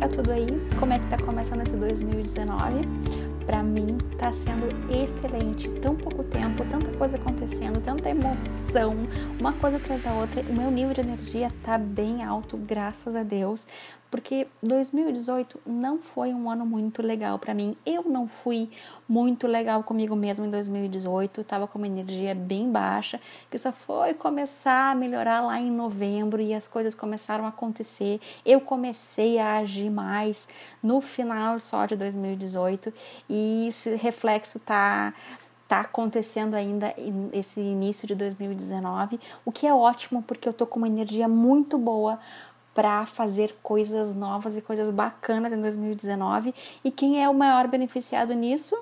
tá 0.00 0.08
tudo 0.08 0.32
aí? 0.32 0.48
Como 0.78 0.92
é 0.94 0.98
que 0.98 1.06
tá 1.08 1.18
começando 1.18 1.60
esse 1.60 1.76
2019? 1.76 2.88
Para 3.50 3.64
mim 3.64 3.98
tá 4.16 4.30
sendo 4.30 4.68
excelente. 4.94 5.68
Tão 5.80 5.96
pouco 5.96 6.22
tempo, 6.22 6.64
tanta 6.70 6.96
coisa 6.96 7.16
acontecendo, 7.16 7.80
tanta 7.80 8.08
emoção, 8.08 8.94
uma 9.40 9.52
coisa 9.54 9.76
atrás 9.76 10.00
da 10.04 10.12
outra. 10.12 10.40
O 10.42 10.52
meu 10.52 10.70
nível 10.70 10.94
de 10.94 11.00
energia 11.00 11.50
tá 11.64 11.76
bem 11.76 12.22
alto, 12.22 12.56
graças 12.56 13.16
a 13.16 13.24
Deus 13.24 13.66
porque 14.10 14.48
2018 14.62 15.60
não 15.64 15.98
foi 15.98 16.34
um 16.34 16.50
ano 16.50 16.66
muito 16.66 17.00
legal 17.00 17.38
para 17.38 17.54
mim. 17.54 17.76
Eu 17.86 18.02
não 18.02 18.26
fui 18.26 18.68
muito 19.08 19.46
legal 19.46 19.84
comigo 19.84 20.16
mesmo 20.16 20.44
em 20.44 20.50
2018, 20.50 21.44
tava 21.44 21.68
com 21.68 21.78
uma 21.78 21.86
energia 21.86 22.34
bem 22.34 22.70
baixa, 22.70 23.20
que 23.48 23.56
só 23.56 23.70
foi 23.70 24.12
começar 24.14 24.90
a 24.90 24.94
melhorar 24.94 25.42
lá 25.42 25.60
em 25.60 25.70
novembro 25.70 26.42
e 26.42 26.52
as 26.52 26.66
coisas 26.66 26.94
começaram 26.94 27.44
a 27.44 27.48
acontecer. 27.48 28.20
Eu 28.44 28.60
comecei 28.60 29.38
a 29.38 29.58
agir 29.58 29.90
mais 29.90 30.48
no 30.82 31.00
final 31.00 31.60
só 31.60 31.86
de 31.86 31.94
2018 31.94 32.92
e 33.28 33.39
esse 33.68 33.96
reflexo 33.96 34.58
tá 34.58 35.12
tá 35.68 35.82
acontecendo 35.82 36.54
ainda 36.54 36.92
esse 37.32 37.60
início 37.60 38.04
de 38.04 38.16
2019, 38.16 39.20
o 39.44 39.52
que 39.52 39.68
é 39.68 39.72
ótimo 39.72 40.20
porque 40.20 40.48
eu 40.48 40.52
tô 40.52 40.66
com 40.66 40.80
uma 40.80 40.88
energia 40.88 41.28
muito 41.28 41.78
boa 41.78 42.18
para 42.74 43.06
fazer 43.06 43.56
coisas 43.62 44.16
novas 44.16 44.56
e 44.56 44.62
coisas 44.62 44.90
bacanas 44.90 45.52
em 45.52 45.60
2019. 45.60 46.52
E 46.84 46.90
quem 46.90 47.22
é 47.22 47.28
o 47.28 47.34
maior 47.34 47.68
beneficiado 47.68 48.32
nisso? 48.34 48.76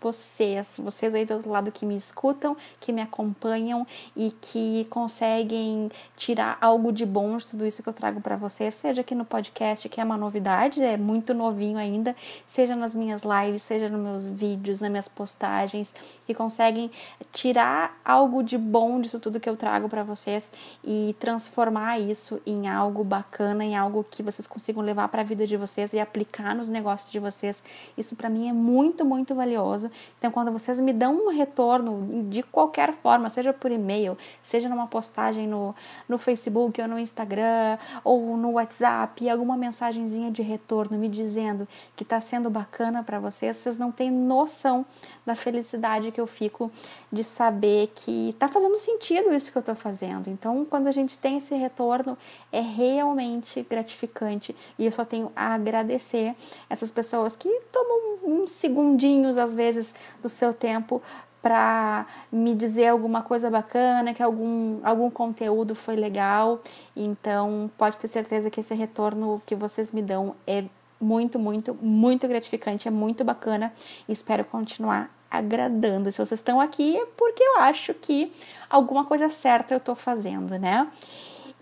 Vocês, 0.00 0.76
vocês 0.78 1.14
aí 1.14 1.24
do 1.24 1.34
outro 1.34 1.50
lado 1.50 1.70
que 1.70 1.84
me 1.84 1.96
escutam, 1.96 2.56
que 2.80 2.92
me 2.92 3.02
acompanham 3.02 3.86
e 4.16 4.30
que 4.40 4.86
conseguem 4.88 5.90
tirar 6.16 6.56
algo 6.60 6.92
de 6.92 7.04
bom 7.04 7.36
de 7.36 7.46
tudo 7.46 7.66
isso 7.66 7.82
que 7.82 7.88
eu 7.88 7.92
trago 7.92 8.20
para 8.20 8.36
vocês, 8.36 8.74
seja 8.74 9.02
aqui 9.02 9.14
no 9.14 9.24
podcast, 9.24 9.88
que 9.88 10.00
é 10.00 10.04
uma 10.04 10.16
novidade, 10.16 10.82
é 10.82 10.96
muito 10.96 11.34
novinho 11.34 11.78
ainda, 11.78 12.16
seja 12.46 12.74
nas 12.74 12.94
minhas 12.94 13.22
lives, 13.22 13.62
seja 13.62 13.88
nos 13.88 14.00
meus 14.00 14.26
vídeos, 14.26 14.80
nas 14.80 14.90
minhas 14.90 15.08
postagens, 15.08 15.94
que 16.26 16.34
conseguem 16.34 16.90
tirar 17.32 17.98
algo 18.04 18.42
de 18.42 18.56
bom 18.56 19.00
disso 19.00 19.20
tudo 19.20 19.38
que 19.38 19.48
eu 19.48 19.56
trago 19.56 19.88
para 19.88 20.02
vocês 20.02 20.50
e 20.82 21.14
transformar 21.18 21.98
isso 21.98 22.40
em 22.46 22.68
algo 22.68 23.04
bacana, 23.04 23.64
em 23.64 23.76
algo 23.76 24.04
que 24.08 24.22
vocês 24.22 24.46
consigam 24.46 24.82
levar 24.82 25.08
para 25.08 25.20
a 25.20 25.24
vida 25.24 25.46
de 25.46 25.56
vocês 25.56 25.92
e 25.92 26.00
aplicar 26.00 26.54
nos 26.54 26.68
negócios 26.68 27.12
de 27.12 27.18
vocês. 27.18 27.62
Isso 27.96 28.16
para 28.16 28.30
mim 28.30 28.48
é 28.48 28.52
muito, 28.52 29.04
muito 29.04 29.34
valioso 29.34 29.89
então, 30.18 30.30
quando 30.30 30.52
vocês 30.52 30.78
me 30.80 30.92
dão 30.92 31.26
um 31.26 31.30
retorno 31.30 32.24
de 32.28 32.42
qualquer 32.42 32.92
forma, 32.92 33.30
seja 33.30 33.52
por 33.52 33.70
e-mail, 33.70 34.16
seja 34.42 34.68
numa 34.68 34.86
postagem 34.86 35.46
no, 35.46 35.74
no 36.08 36.18
Facebook 36.18 36.80
ou 36.80 36.88
no 36.88 36.98
Instagram 36.98 37.78
ou 38.04 38.36
no 38.36 38.52
WhatsApp, 38.52 39.28
alguma 39.28 39.56
mensagenzinha 39.56 40.30
de 40.30 40.42
retorno 40.42 40.98
me 40.98 41.08
dizendo 41.08 41.66
que 41.96 42.02
está 42.02 42.20
sendo 42.20 42.50
bacana 42.50 43.02
para 43.02 43.18
vocês, 43.18 43.56
vocês 43.56 43.78
não 43.78 43.90
têm 43.90 44.10
noção 44.10 44.84
da 45.24 45.34
felicidade 45.34 46.10
que 46.10 46.20
eu 46.20 46.26
fico 46.26 46.70
de 47.12 47.24
saber 47.24 47.92
que 47.94 48.30
está 48.30 48.48
fazendo 48.48 48.76
sentido 48.76 49.34
isso 49.34 49.50
que 49.50 49.58
eu 49.58 49.60
estou 49.60 49.74
fazendo. 49.74 50.28
Então, 50.28 50.64
quando 50.64 50.86
a 50.86 50.92
gente 50.92 51.18
tem 51.18 51.38
esse 51.38 51.54
retorno, 51.54 52.16
é 52.52 52.60
realmente 52.60 53.66
gratificante 53.68 54.54
e 54.78 54.86
eu 54.86 54.92
só 54.92 55.04
tenho 55.04 55.30
a 55.34 55.54
agradecer 55.54 56.34
essas 56.68 56.90
pessoas 56.90 57.36
que 57.36 57.48
tomam 57.72 58.18
uns 58.22 58.50
segundinhos 58.50 59.38
às 59.38 59.54
vezes 59.54 59.79
vezes 59.80 59.94
do 60.22 60.28
seu 60.28 60.52
tempo 60.52 61.02
para 61.42 62.06
me 62.30 62.54
dizer 62.54 62.88
alguma 62.88 63.22
coisa 63.22 63.50
bacana, 63.50 64.12
que 64.12 64.22
algum, 64.22 64.78
algum 64.84 65.10
conteúdo 65.10 65.74
foi 65.74 65.96
legal. 65.96 66.60
Então, 66.94 67.70
pode 67.78 67.98
ter 67.98 68.08
certeza 68.08 68.50
que 68.50 68.60
esse 68.60 68.74
retorno 68.74 69.40
que 69.46 69.54
vocês 69.54 69.90
me 69.90 70.02
dão 70.02 70.36
é 70.46 70.64
muito, 71.00 71.38
muito, 71.38 71.74
muito 71.80 72.28
gratificante, 72.28 72.88
é 72.88 72.90
muito 72.90 73.24
bacana. 73.24 73.72
Espero 74.06 74.44
continuar 74.44 75.10
agradando. 75.30 76.12
Se 76.12 76.18
vocês 76.18 76.40
estão 76.40 76.60
aqui 76.60 76.98
é 76.98 77.06
porque 77.16 77.42
eu 77.42 77.60
acho 77.60 77.94
que 77.94 78.32
alguma 78.68 79.04
coisa 79.04 79.30
certa 79.30 79.72
eu 79.72 79.78
estou 79.78 79.94
fazendo, 79.94 80.58
né? 80.58 80.86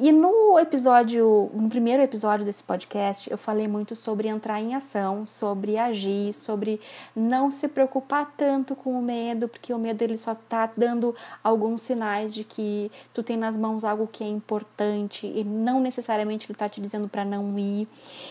E 0.00 0.12
no 0.12 0.56
episódio, 0.60 1.50
no 1.52 1.68
primeiro 1.68 2.00
episódio 2.00 2.46
desse 2.46 2.62
podcast, 2.62 3.28
eu 3.28 3.36
falei 3.36 3.66
muito 3.66 3.96
sobre 3.96 4.28
entrar 4.28 4.60
em 4.60 4.76
ação, 4.76 5.26
sobre 5.26 5.76
agir, 5.76 6.32
sobre 6.32 6.80
não 7.16 7.50
se 7.50 7.66
preocupar 7.66 8.32
tanto 8.36 8.76
com 8.76 8.96
o 8.96 9.02
medo, 9.02 9.48
porque 9.48 9.74
o 9.74 9.78
medo 9.78 10.00
ele 10.02 10.16
só 10.16 10.36
tá 10.36 10.70
dando 10.76 11.16
alguns 11.42 11.82
sinais 11.82 12.32
de 12.32 12.44
que 12.44 12.92
tu 13.12 13.24
tem 13.24 13.36
nas 13.36 13.56
mãos 13.56 13.82
algo 13.82 14.06
que 14.06 14.22
é 14.22 14.28
importante 14.28 15.26
e 15.26 15.42
não 15.42 15.80
necessariamente 15.80 16.46
ele 16.46 16.56
tá 16.56 16.68
te 16.68 16.80
dizendo 16.80 17.08
para 17.08 17.24
não 17.24 17.58
ir. 17.58 17.88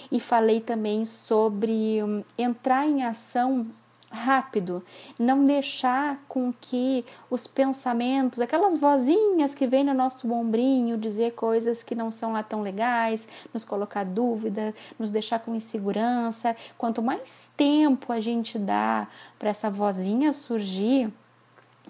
E 0.10 0.22
falei 0.22 0.62
também 0.62 1.04
sobre 1.04 2.02
hum, 2.02 2.24
entrar 2.38 2.88
em 2.88 3.04
ação 3.04 3.68
rápido, 4.12 4.84
não 5.20 5.44
deixar 5.44 6.24
com 6.28 6.54
que 6.54 7.04
os 7.30 7.46
pensamentos, 7.46 8.40
aquelas 8.40 8.78
vozinhas 8.78 9.54
que 9.54 9.68
vêm 9.68 9.84
no 9.84 9.94
nosso 9.94 10.32
ombrinho 10.32 10.98
dizer 10.98 11.34
coisas 11.34 11.84
que 11.84 11.94
não 11.94 12.10
são 12.10 12.32
lá 12.32 12.42
tão 12.42 12.62
legais, 12.62 13.28
nos 13.54 13.66
colocar 13.66 14.06
dúvida, 14.06 14.74
nos 14.98 15.12
deixar 15.12 15.40
com 15.40 15.54
insegurança. 15.54 16.56
Quanto 16.78 17.02
mais 17.02 17.52
tempo 17.58 18.14
a 18.14 18.20
gente 18.20 18.58
dá 18.58 19.08
para 19.38 19.50
essa 19.50 19.70
vozinha 19.70 20.32
surgir, 20.32 21.12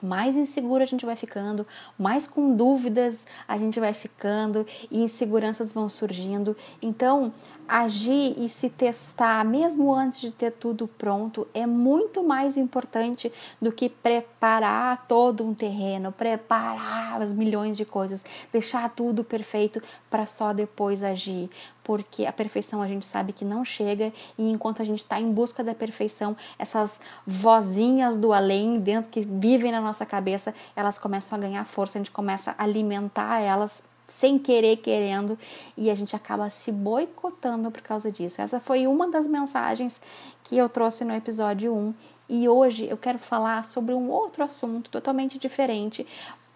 mais 0.02 0.36
insegura 0.38 0.84
a 0.84 0.88
gente 0.88 1.06
vai 1.06 1.16
ficando, 1.16 1.66
mais 1.98 2.28
com 2.28 2.56
dúvidas 2.56 3.26
a 3.48 3.58
gente 3.58 3.80
vai 3.80 3.94
ficando 3.94 4.66
e 4.92 5.02
inseguranças 5.02 5.72
vão 5.72 5.90
surgindo. 5.90 6.56
Então, 6.82 7.34
agir 7.68 8.36
e 8.38 8.48
se 8.48 8.70
testar, 8.70 9.44
mesmo 9.44 9.94
antes 9.94 10.22
de 10.22 10.32
ter 10.32 10.52
tudo 10.52 10.88
pronto, 10.88 11.48
é 11.54 11.66
muito 11.66 12.24
mais 12.24 12.58
importante 12.58 13.32
do 13.62 13.72
que 13.72 13.90
preparar 13.90 15.06
todo 15.08 15.46
um 15.46 15.54
terreno, 15.54 16.12
preparar 16.12 17.22
as 17.22 17.34
milhões 17.34 17.76
de 17.76 17.86
coisas, 17.86 18.24
deixar 18.52 18.90
tudo 18.90 19.24
perfeito 19.24 19.82
para 20.10 20.26
só 20.26 20.54
depois 20.54 21.04
agir. 21.04 21.50
Porque 21.84 22.26
a 22.26 22.34
perfeição 22.34 22.82
a 22.82 22.88
gente 22.88 23.06
sabe 23.06 23.32
que 23.32 23.46
não 23.46 23.64
chega 23.64 24.12
e 24.38 24.50
enquanto 24.50 24.82
a 24.82 24.86
gente 24.86 25.00
está 25.00 25.20
em 25.20 25.32
busca 25.32 25.64
da 25.64 25.74
perfeição, 25.74 26.36
essas 26.60 27.00
vozinhas 27.26 28.18
do 28.18 28.34
além 28.34 28.80
dentro 28.80 29.10
que 29.10 29.22
vivem 29.22 29.72
na 29.72 29.82
nossa 29.82 30.06
cabeça, 30.06 30.54
elas 30.76 30.98
começam 30.98 31.38
a 31.38 31.42
ganhar 31.42 31.66
força, 31.66 31.98
a 31.98 32.00
gente 32.00 32.12
começa 32.12 32.56
a 32.58 32.64
alimentar 32.64 33.40
elas 33.40 33.84
sem 34.08 34.40
querer, 34.40 34.78
querendo, 34.78 35.38
e 35.76 35.92
a 35.92 35.96
gente 35.96 36.16
acaba 36.16 36.50
se 36.50 36.72
boicotando 36.72 37.70
por 37.70 37.82
causa 37.82 38.10
disso. 38.10 38.42
Essa 38.42 38.60
foi 38.60 38.88
uma 38.88 39.10
das 39.10 39.28
mensagens 39.28 40.02
que 40.44 40.58
eu 40.58 40.70
trouxe 40.70 41.04
no 41.04 41.14
episódio 41.14 41.76
1, 41.76 41.94
e 42.30 42.50
hoje 42.50 42.88
eu 42.90 42.98
quero 42.98 43.20
falar 43.20 43.64
sobre 43.64 43.94
um 43.94 44.10
outro 44.10 44.44
assunto 44.44 44.90
totalmente 44.90 45.38
diferente, 45.38 46.08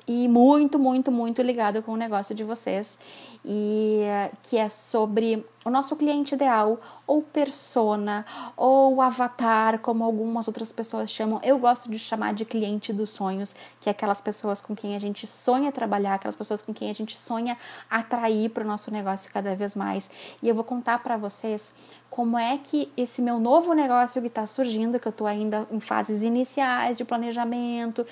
e 0.08 0.28
muito, 0.28 0.80
muito, 0.80 1.12
muito 1.12 1.42
ligado 1.42 1.82
com 1.84 1.92
o 1.92 1.98
negócio 1.98 2.34
de 2.34 2.44
vocês, 2.44 2.98
e 3.46 4.04
que 4.44 4.58
é 4.58 4.70
sobre 4.70 5.46
o 5.64 5.70
nosso 5.70 5.96
cliente 5.96 6.34
ideal, 6.34 6.80
ou 7.06 7.22
persona, 7.22 8.26
ou 8.56 9.02
avatar, 9.02 9.80
como 9.80 10.04
algumas 10.04 10.48
outras 10.48 10.72
pessoas 10.72 11.12
chamam. 11.12 11.40
Eu 11.44 11.60
gosto 11.60 11.90
de 11.90 12.00
chamar 12.00 12.34
de 12.34 12.46
cliente 12.46 12.92
dos 12.92 13.12
sonhos, 13.12 13.56
que 13.80 13.90
é 13.90 13.92
aquelas 13.92 14.22
pessoas 14.22 14.62
com 14.62 14.76
quem 14.76 14.96
a 14.96 15.00
gente 15.00 15.28
sonha 15.28 15.72
trabalhar, 15.72 16.16
aquelas 16.16 16.36
pessoas 16.36 16.62
com 16.62 16.74
quem 16.74 16.90
a 16.90 16.94
gente 16.94 17.18
sonha 17.18 17.58
atrair 17.90 18.50
para 18.50 18.64
o 18.64 18.68
nosso 18.68 18.92
negócio 18.92 19.32
cada 19.32 19.56
vez 19.56 19.76
mais. 19.76 20.10
E 20.42 20.50
eu 20.50 20.56
vou 20.56 20.64
contar 20.64 21.04
para 21.04 21.16
vocês 21.16 21.72
como 22.10 22.38
é 22.38 22.58
que 22.58 22.92
esse 22.98 23.22
meu 23.22 23.40
novo 23.40 23.74
negócio 23.74 24.22
que 24.22 24.28
está 24.28 24.46
surgindo, 24.46 25.00
que 25.00 25.08
eu 25.08 25.12
estou 25.12 25.26
ainda 25.26 25.66
em 25.72 25.80
fases 25.80 26.24
iniciais 26.24 26.98
de 26.98 27.06
planejamento, 27.06 28.06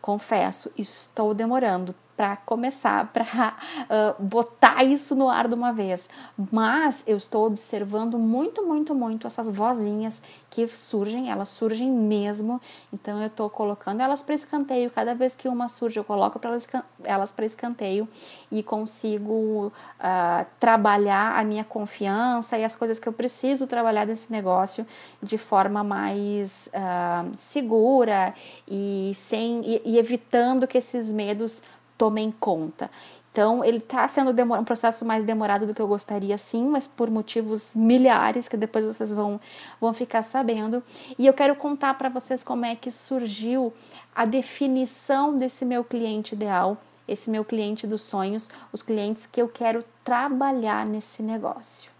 confesso, 0.00 0.70
estou 0.76 1.34
demorando 1.34 1.94
para 2.16 2.36
começar, 2.36 3.12
para 3.12 3.24
uh, 3.24 4.22
botar 4.22 4.82
isso 4.82 5.14
no 5.14 5.28
ar 5.28 5.46
de 5.46 5.54
uma 5.54 5.72
vez. 5.72 6.08
Mas 6.50 7.02
eu 7.06 7.16
estou 7.16 7.46
observando 7.46 8.18
muito, 8.18 8.64
muito, 8.66 8.94
muito 8.94 9.26
essas 9.26 9.48
vozinhas 9.48 10.22
que 10.48 10.66
surgem, 10.66 11.30
elas 11.30 11.50
surgem 11.50 11.90
mesmo. 11.90 12.60
Então 12.92 13.20
eu 13.20 13.26
estou 13.26 13.50
colocando 13.50 14.00
elas 14.00 14.22
para 14.22 14.34
escanteio. 14.34 14.90
Cada 14.90 15.14
vez 15.14 15.36
que 15.36 15.48
uma 15.48 15.68
surge, 15.68 15.98
eu 15.98 16.04
coloco 16.04 16.38
pra 16.38 16.56
elas 17.04 17.32
para 17.32 17.44
escanteio 17.44 18.08
e 18.50 18.62
consigo 18.62 19.66
uh, 19.66 20.46
trabalhar 20.58 21.38
a 21.38 21.44
minha 21.44 21.64
confiança 21.64 22.56
e 22.56 22.64
as 22.64 22.74
coisas 22.74 22.98
que 22.98 23.06
eu 23.06 23.12
preciso 23.12 23.66
trabalhar 23.66 24.06
nesse 24.06 24.32
negócio 24.32 24.86
de 25.22 25.36
forma 25.36 25.84
mais 25.84 26.68
uh, 26.68 27.30
segura 27.36 28.32
e 28.66 29.12
sem 29.14 29.60
e, 29.64 29.82
e 29.84 29.98
evitando 29.98 30.66
que 30.66 30.78
esses 30.78 31.12
medos 31.12 31.62
tomem 31.96 32.30
conta. 32.30 32.90
Então, 33.36 33.62
ele 33.62 33.76
está 33.76 34.08
sendo 34.08 34.30
um 34.30 34.64
processo 34.64 35.04
mais 35.04 35.22
demorado 35.22 35.66
do 35.66 35.74
que 35.74 35.82
eu 35.82 35.86
gostaria, 35.86 36.38
sim, 36.38 36.66
mas 36.66 36.86
por 36.86 37.10
motivos 37.10 37.74
milhares 37.74 38.48
que 38.48 38.56
depois 38.56 38.86
vocês 38.86 39.12
vão, 39.12 39.38
vão 39.78 39.92
ficar 39.92 40.22
sabendo. 40.22 40.82
E 41.18 41.26
eu 41.26 41.34
quero 41.34 41.54
contar 41.54 41.92
para 41.98 42.08
vocês 42.08 42.42
como 42.42 42.64
é 42.64 42.74
que 42.74 42.90
surgiu 42.90 43.74
a 44.14 44.24
definição 44.24 45.36
desse 45.36 45.66
meu 45.66 45.84
cliente 45.84 46.34
ideal, 46.34 46.78
esse 47.06 47.28
meu 47.28 47.44
cliente 47.44 47.86
dos 47.86 48.00
sonhos, 48.00 48.48
os 48.72 48.82
clientes 48.82 49.26
que 49.26 49.42
eu 49.42 49.48
quero 49.48 49.84
trabalhar 50.02 50.88
nesse 50.88 51.22
negócio. 51.22 51.95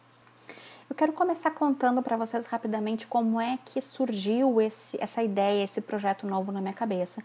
Eu 0.97 0.99
quero 0.99 1.13
começar 1.13 1.51
contando 1.51 2.01
para 2.01 2.17
vocês 2.17 2.47
rapidamente 2.47 3.07
como 3.07 3.39
é 3.39 3.59
que 3.67 3.79
surgiu 3.83 4.63
esse, 4.63 4.97
essa 4.99 5.23
ideia, 5.23 5.63
esse 5.63 5.83
projeto 5.83 6.27
novo 6.27 6.51
na 6.51 6.59
minha 6.59 6.73
cabeça. 6.73 7.23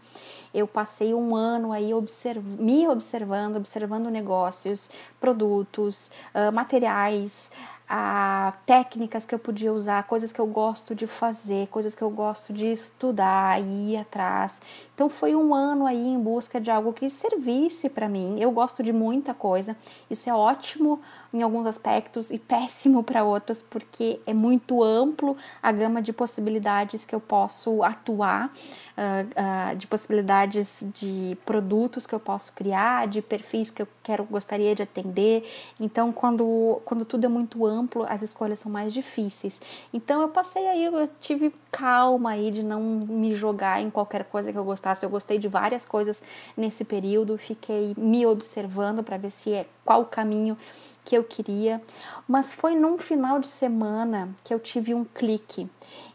Eu 0.54 0.68
passei 0.68 1.14
um 1.14 1.34
ano 1.34 1.72
aí 1.72 1.94
observ 1.94 2.44
me 2.60 2.86
observando, 2.90 3.56
observando 3.56 4.10
negócios, 4.10 4.92
produtos, 5.22 6.12
uh, 6.36 6.52
materiais, 6.52 7.50
a 7.94 8.54
técnicas 8.66 9.26
que 9.26 9.36
eu 9.36 9.40
podia 9.40 9.74
usar, 9.74 10.04
coisas 10.04 10.32
que 10.32 10.40
eu 10.40 10.48
gosto 10.48 10.96
de 10.96 11.06
fazer, 11.06 11.68
coisas 11.68 11.94
que 11.94 12.02
eu 12.02 12.10
gosto 12.10 12.54
de 12.54 12.66
estudar 12.68 13.62
e 13.62 13.92
ir 13.92 13.98
atrás. 13.98 14.62
Então 14.96 15.10
foi 15.10 15.36
um 15.36 15.54
ano 15.54 15.86
aí 15.86 16.08
em 16.08 16.18
busca 16.18 16.62
de 16.62 16.72
algo 16.72 16.94
que 16.94 17.10
servisse 17.10 17.90
para 17.90 18.08
mim. 18.08 18.40
Eu 18.40 18.50
gosto 18.52 18.82
de 18.82 18.94
muita 18.94 19.34
coisa. 19.34 19.76
Isso 20.10 20.30
é 20.30 20.34
ótimo 20.34 21.02
em 21.34 21.42
alguns 21.42 21.68
aspectos 21.68 22.32
e 22.32 22.40
péssimo 22.40 23.04
para 23.04 23.24
outros, 23.24 23.62
porque 23.62 24.22
é 24.26 24.34
muito 24.34 24.84
amplo 24.84 25.36
a 25.62 25.72
gama 25.72 26.02
de 26.02 26.14
possibilidades 26.14 27.04
que 27.04 27.16
eu 27.16 27.20
posso 27.20 27.84
atuar, 27.84 28.48
uh, 28.48 29.72
uh, 29.72 29.76
de 29.76 29.88
possibilidades 29.88 30.86
de 30.94 31.38
produtos 31.46 32.06
que 32.06 32.14
eu 32.14 32.20
posso 32.20 32.54
criar, 32.54 33.08
de 33.08 33.22
perfis 33.22 33.70
que 33.70 33.82
eu 33.82 33.88
quero 34.04 34.24
gostaria 34.26 34.76
de 34.76 34.84
atender. 34.84 35.44
Então, 35.80 36.12
quando, 36.12 36.82
quando 36.86 37.06
tudo 37.06 37.26
é 37.26 37.28
muito 37.28 37.66
amplo, 37.66 37.81
as 38.08 38.22
escolhas 38.22 38.60
são 38.60 38.72
mais 38.72 38.94
difíceis. 38.94 39.62
Então, 39.94 40.22
eu 40.22 40.30
passei 40.30 40.68
aí, 40.68 40.86
eu 40.86 41.10
tive 41.20 41.54
calma 41.72 42.32
aí 42.32 42.52
de 42.52 42.64
não 42.64 42.82
me 42.82 43.34
jogar 43.34 43.82
em 43.82 43.90
qualquer 43.90 44.26
coisa 44.26 44.52
que 44.52 44.58
eu 44.58 44.64
gostasse. 44.64 45.06
Eu 45.06 45.10
gostei 45.10 45.38
de 45.38 45.48
várias 45.48 45.86
coisas 45.86 46.22
nesse 46.56 46.84
período, 46.84 47.38
fiquei 47.38 47.94
me 47.98 48.26
observando 48.26 49.04
para 49.04 49.18
ver 49.18 49.32
se 49.32 49.54
é 49.54 49.66
qual 49.86 50.02
o 50.02 50.06
caminho 50.06 50.58
que 51.04 51.16
eu 51.18 51.24
queria, 51.24 51.82
mas 52.28 52.54
foi 52.54 52.76
num 52.76 52.98
final 52.98 53.40
de 53.40 53.48
semana 53.48 54.30
que 54.44 54.54
eu 54.54 54.60
tive 54.60 54.94
um 54.94 55.04
clique. 55.04 55.68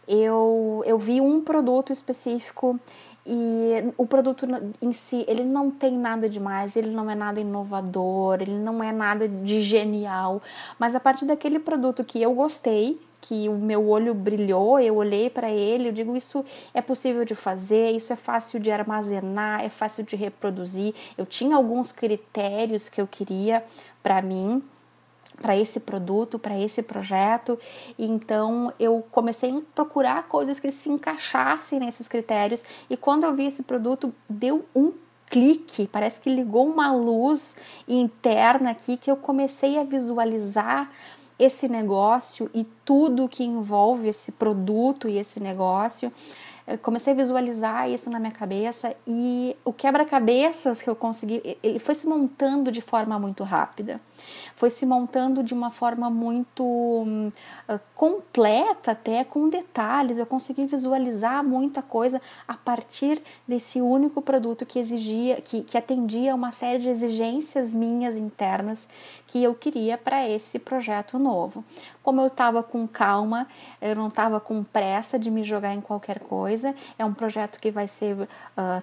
Eu, 0.06 0.82
eu 0.86 0.98
vi 0.98 1.20
um 1.20 1.42
produto 1.42 1.92
específico 1.92 2.78
e 3.26 3.92
o 3.96 4.06
produto 4.06 4.46
em 4.80 4.92
si, 4.92 5.24
ele 5.26 5.44
não 5.44 5.70
tem 5.70 5.92
nada 5.92 6.28
demais, 6.28 6.76
ele 6.76 6.90
não 6.90 7.10
é 7.10 7.14
nada 7.14 7.40
inovador, 7.40 8.38
ele 8.40 8.58
não 8.58 8.82
é 8.82 8.92
nada 8.92 9.28
de 9.28 9.60
genial, 9.62 10.40
mas 10.78 10.94
a 10.94 11.00
partir 11.00 11.24
daquele 11.24 11.58
produto 11.58 12.04
que 12.04 12.22
eu 12.22 12.32
gostei, 12.34 13.00
que 13.20 13.48
o 13.48 13.54
meu 13.54 13.88
olho 13.88 14.14
brilhou, 14.14 14.78
eu 14.78 14.94
olhei 14.94 15.28
para 15.28 15.50
ele, 15.50 15.88
eu 15.88 15.92
digo 15.92 16.14
isso 16.14 16.44
é 16.72 16.80
possível 16.80 17.24
de 17.24 17.34
fazer, 17.34 17.90
isso 17.90 18.12
é 18.12 18.16
fácil 18.16 18.60
de 18.60 18.70
armazenar, 18.70 19.64
é 19.64 19.68
fácil 19.68 20.04
de 20.04 20.14
reproduzir. 20.14 20.94
Eu 21.18 21.26
tinha 21.26 21.56
alguns 21.56 21.90
critérios 21.90 22.88
que 22.88 23.00
eu 23.00 23.06
queria 23.06 23.64
para 24.00 24.22
mim, 24.22 24.62
para 25.40 25.56
esse 25.56 25.80
produto, 25.80 26.38
para 26.38 26.58
esse 26.58 26.82
projeto. 26.82 27.58
Então 27.98 28.72
eu 28.78 29.04
comecei 29.10 29.50
a 29.50 29.60
procurar 29.74 30.28
coisas 30.28 30.58
que 30.60 30.70
se 30.70 30.88
encaixassem 30.88 31.78
nesses 31.78 32.08
critérios 32.08 32.64
e 32.88 32.96
quando 32.96 33.24
eu 33.24 33.34
vi 33.34 33.46
esse 33.46 33.62
produto 33.62 34.12
deu 34.28 34.64
um 34.74 34.92
clique, 35.28 35.88
parece 35.88 36.20
que 36.20 36.30
ligou 36.30 36.66
uma 36.66 36.92
luz 36.94 37.56
interna 37.88 38.70
aqui 38.70 38.96
que 38.96 39.10
eu 39.10 39.16
comecei 39.16 39.78
a 39.78 39.82
visualizar 39.82 40.90
esse 41.38 41.68
negócio 41.68 42.50
e 42.54 42.64
tudo 42.84 43.28
que 43.28 43.44
envolve 43.44 44.08
esse 44.08 44.32
produto 44.32 45.08
e 45.08 45.18
esse 45.18 45.40
negócio. 45.40 46.10
Eu 46.66 46.78
comecei 46.78 47.12
a 47.12 47.16
visualizar 47.16 47.88
isso 47.88 48.10
na 48.10 48.18
minha 48.18 48.32
cabeça 48.32 48.94
e 49.06 49.56
o 49.64 49.72
quebra-cabeças 49.72 50.82
que 50.82 50.90
eu 50.90 50.96
consegui, 50.96 51.58
ele 51.62 51.78
foi 51.78 51.94
se 51.94 52.06
montando 52.06 52.72
de 52.72 52.80
forma 52.80 53.18
muito 53.18 53.44
rápida 53.44 54.00
foi 54.56 54.70
se 54.70 54.86
montando 54.86 55.42
de 55.42 55.52
uma 55.52 55.70
forma 55.70 56.08
muito 56.08 56.64
uh, 56.64 57.80
completa, 57.94 58.92
até 58.92 59.22
com 59.22 59.50
detalhes. 59.50 60.16
Eu 60.16 60.24
consegui 60.24 60.64
visualizar 60.64 61.44
muita 61.44 61.82
coisa 61.82 62.20
a 62.48 62.54
partir 62.54 63.22
desse 63.46 63.82
único 63.82 64.22
produto 64.22 64.64
que 64.64 64.78
exigia, 64.78 65.42
que, 65.42 65.60
que 65.60 65.76
atendia 65.76 66.34
uma 66.34 66.52
série 66.52 66.78
de 66.78 66.88
exigências 66.88 67.74
minhas 67.74 68.16
internas 68.16 68.88
que 69.26 69.42
eu 69.42 69.54
queria 69.54 69.98
para 69.98 70.26
esse 70.26 70.58
projeto 70.58 71.18
novo. 71.18 71.62
Como 72.02 72.22
eu 72.22 72.26
estava 72.26 72.62
com 72.62 72.88
calma, 72.88 73.46
eu 73.80 73.94
não 73.94 74.08
estava 74.08 74.40
com 74.40 74.64
pressa 74.64 75.18
de 75.18 75.30
me 75.30 75.44
jogar 75.44 75.74
em 75.74 75.82
qualquer 75.82 76.20
coisa. 76.20 76.55
É 76.98 77.04
um 77.04 77.12
projeto 77.12 77.58
que 77.58 77.70
vai 77.70 77.86
ser 77.86 78.14
uh, 78.14 78.28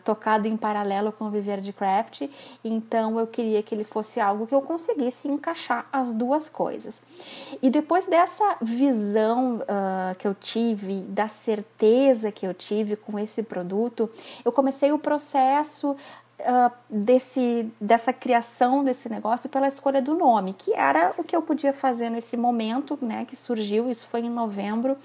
tocado 0.03 0.47
em 0.47 0.57
paralelo 0.57 1.11
com 1.11 1.25
o 1.25 1.29
Viver 1.29 1.61
de 1.61 1.73
Craft, 1.73 2.23
então 2.63 3.19
eu 3.19 3.27
queria 3.27 3.63
que 3.63 3.73
ele 3.73 3.83
fosse 3.83 4.19
algo 4.19 4.45
que 4.45 4.53
eu 4.53 4.61
conseguisse 4.61 5.27
encaixar 5.27 5.53
encaixar 5.63 5.87
as 5.91 6.13
duas 6.13 6.49
coisas. 6.49 7.03
E 7.61 7.69
depois 7.69 8.05
dessa 8.05 8.57
visão 8.61 9.57
uh, 9.57 10.15
que 10.17 10.27
eu 10.27 10.33
tive, 10.33 11.01
da 11.01 11.27
certeza 11.27 12.31
que 12.31 12.45
eu 12.45 12.53
tive 12.53 12.95
com 12.95 13.17
esse 13.17 13.43
produto, 13.43 14.09
eu 14.43 14.51
comecei 14.51 14.91
o 14.91 14.99
processo 14.99 15.95
Uh, 16.39 16.69
desse, 16.89 17.71
dessa 17.79 18.11
criação 18.11 18.83
desse 18.83 19.07
negócio 19.07 19.49
pela 19.49 19.67
escolha 19.67 20.01
do 20.01 20.13
nome, 20.13 20.51
que 20.51 20.73
era 20.73 21.13
o 21.17 21.23
que 21.23 21.33
eu 21.33 21.41
podia 21.41 21.71
fazer 21.71 22.09
nesse 22.09 22.35
momento, 22.35 22.99
né, 23.01 23.23
que 23.23 23.35
surgiu, 23.35 23.89
isso 23.89 24.07
foi 24.07 24.21
em 24.21 24.29
novembro 24.29 24.97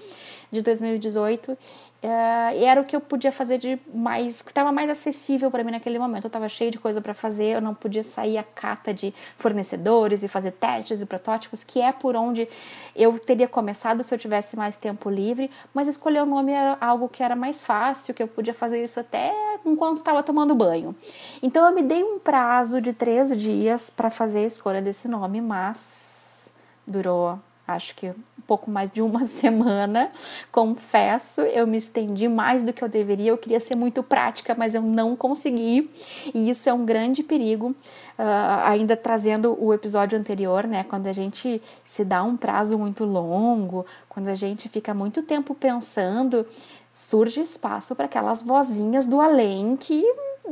de 0.51 0.61
2018, 0.61 1.57
Uh, 2.01 2.63
era 2.63 2.79
o 2.79 2.85
que 2.85 2.95
eu 2.95 3.01
podia 3.01 3.29
fazer 3.29 3.57
de 3.57 3.77
mais, 3.93 4.41
que 4.41 4.49
estava 4.49 4.71
mais 4.71 4.89
acessível 4.89 5.51
para 5.51 5.65
mim 5.65 5.71
naquele 5.71 5.99
momento. 5.99 6.23
Eu 6.23 6.29
estava 6.29 6.47
cheio 6.47 6.71
de 6.71 6.79
coisa 6.79 7.01
para 7.01 7.13
fazer, 7.13 7.55
eu 7.55 7.61
não 7.61 7.75
podia 7.75 8.05
sair 8.05 8.37
a 8.37 8.43
cata 8.43 8.93
de 8.93 9.13
fornecedores 9.35 10.23
e 10.23 10.29
fazer 10.29 10.51
testes 10.51 11.01
e 11.01 11.05
protótipos, 11.05 11.61
que 11.61 11.81
é 11.81 11.91
por 11.91 12.15
onde 12.15 12.47
eu 12.95 13.19
teria 13.19 13.49
começado 13.49 14.01
se 14.01 14.13
eu 14.13 14.17
tivesse 14.17 14.55
mais 14.55 14.77
tempo 14.77 15.09
livre. 15.09 15.51
Mas 15.73 15.89
escolher 15.89 16.23
o 16.23 16.25
nome 16.25 16.53
era 16.53 16.77
algo 16.79 17.09
que 17.09 17.21
era 17.21 17.35
mais 17.35 17.61
fácil, 17.61 18.13
que 18.13 18.23
eu 18.23 18.29
podia 18.29 18.53
fazer 18.53 18.81
isso 18.81 19.01
até 19.01 19.33
enquanto 19.65 19.97
estava 19.97 20.23
tomando 20.23 20.55
banho. 20.55 20.95
Então 21.43 21.67
eu 21.67 21.75
me 21.75 21.83
dei 21.83 22.01
um 22.01 22.17
prazo 22.17 22.79
de 22.79 22.93
três 22.93 23.35
dias 23.35 23.89
para 23.89 24.09
fazer 24.09 24.39
a 24.39 24.47
escolha 24.47 24.81
desse 24.81 25.09
nome, 25.09 25.41
mas 25.41 26.53
durou 26.87 27.37
acho 27.67 27.93
que 27.95 28.13
pouco 28.49 28.71
mais 28.71 28.91
de 28.91 28.99
uma 28.99 29.25
semana, 29.29 30.11
confesso, 30.51 31.41
eu 31.41 31.67
me 31.67 31.77
estendi 31.77 32.27
mais 32.27 32.63
do 32.63 32.73
que 32.73 32.83
eu 32.83 32.89
deveria. 32.89 33.29
Eu 33.29 33.37
queria 33.37 33.59
ser 33.59 33.75
muito 33.75 34.01
prática, 34.01 34.55
mas 34.57 34.73
eu 34.73 34.81
não 34.81 35.15
consegui, 35.15 35.87
e 36.33 36.49
isso 36.49 36.67
é 36.67 36.73
um 36.73 36.83
grande 36.83 37.21
perigo. 37.21 37.75
Uh, 38.17 38.65
ainda 38.65 38.97
trazendo 38.97 39.55
o 39.63 39.73
episódio 39.73 40.17
anterior, 40.19 40.67
né? 40.67 40.83
Quando 40.83 41.07
a 41.07 41.13
gente 41.13 41.61
se 41.85 42.03
dá 42.03 42.21
um 42.23 42.35
prazo 42.35 42.77
muito 42.77 43.05
longo, 43.05 43.85
quando 44.09 44.27
a 44.27 44.35
gente 44.35 44.67
fica 44.67 44.93
muito 44.93 45.23
tempo 45.23 45.55
pensando, 45.55 46.45
surge 46.93 47.39
espaço 47.39 47.95
para 47.95 48.05
aquelas 48.05 48.41
vozinhas 48.41 49.05
do 49.05 49.21
além 49.21 49.77
que 49.77 50.03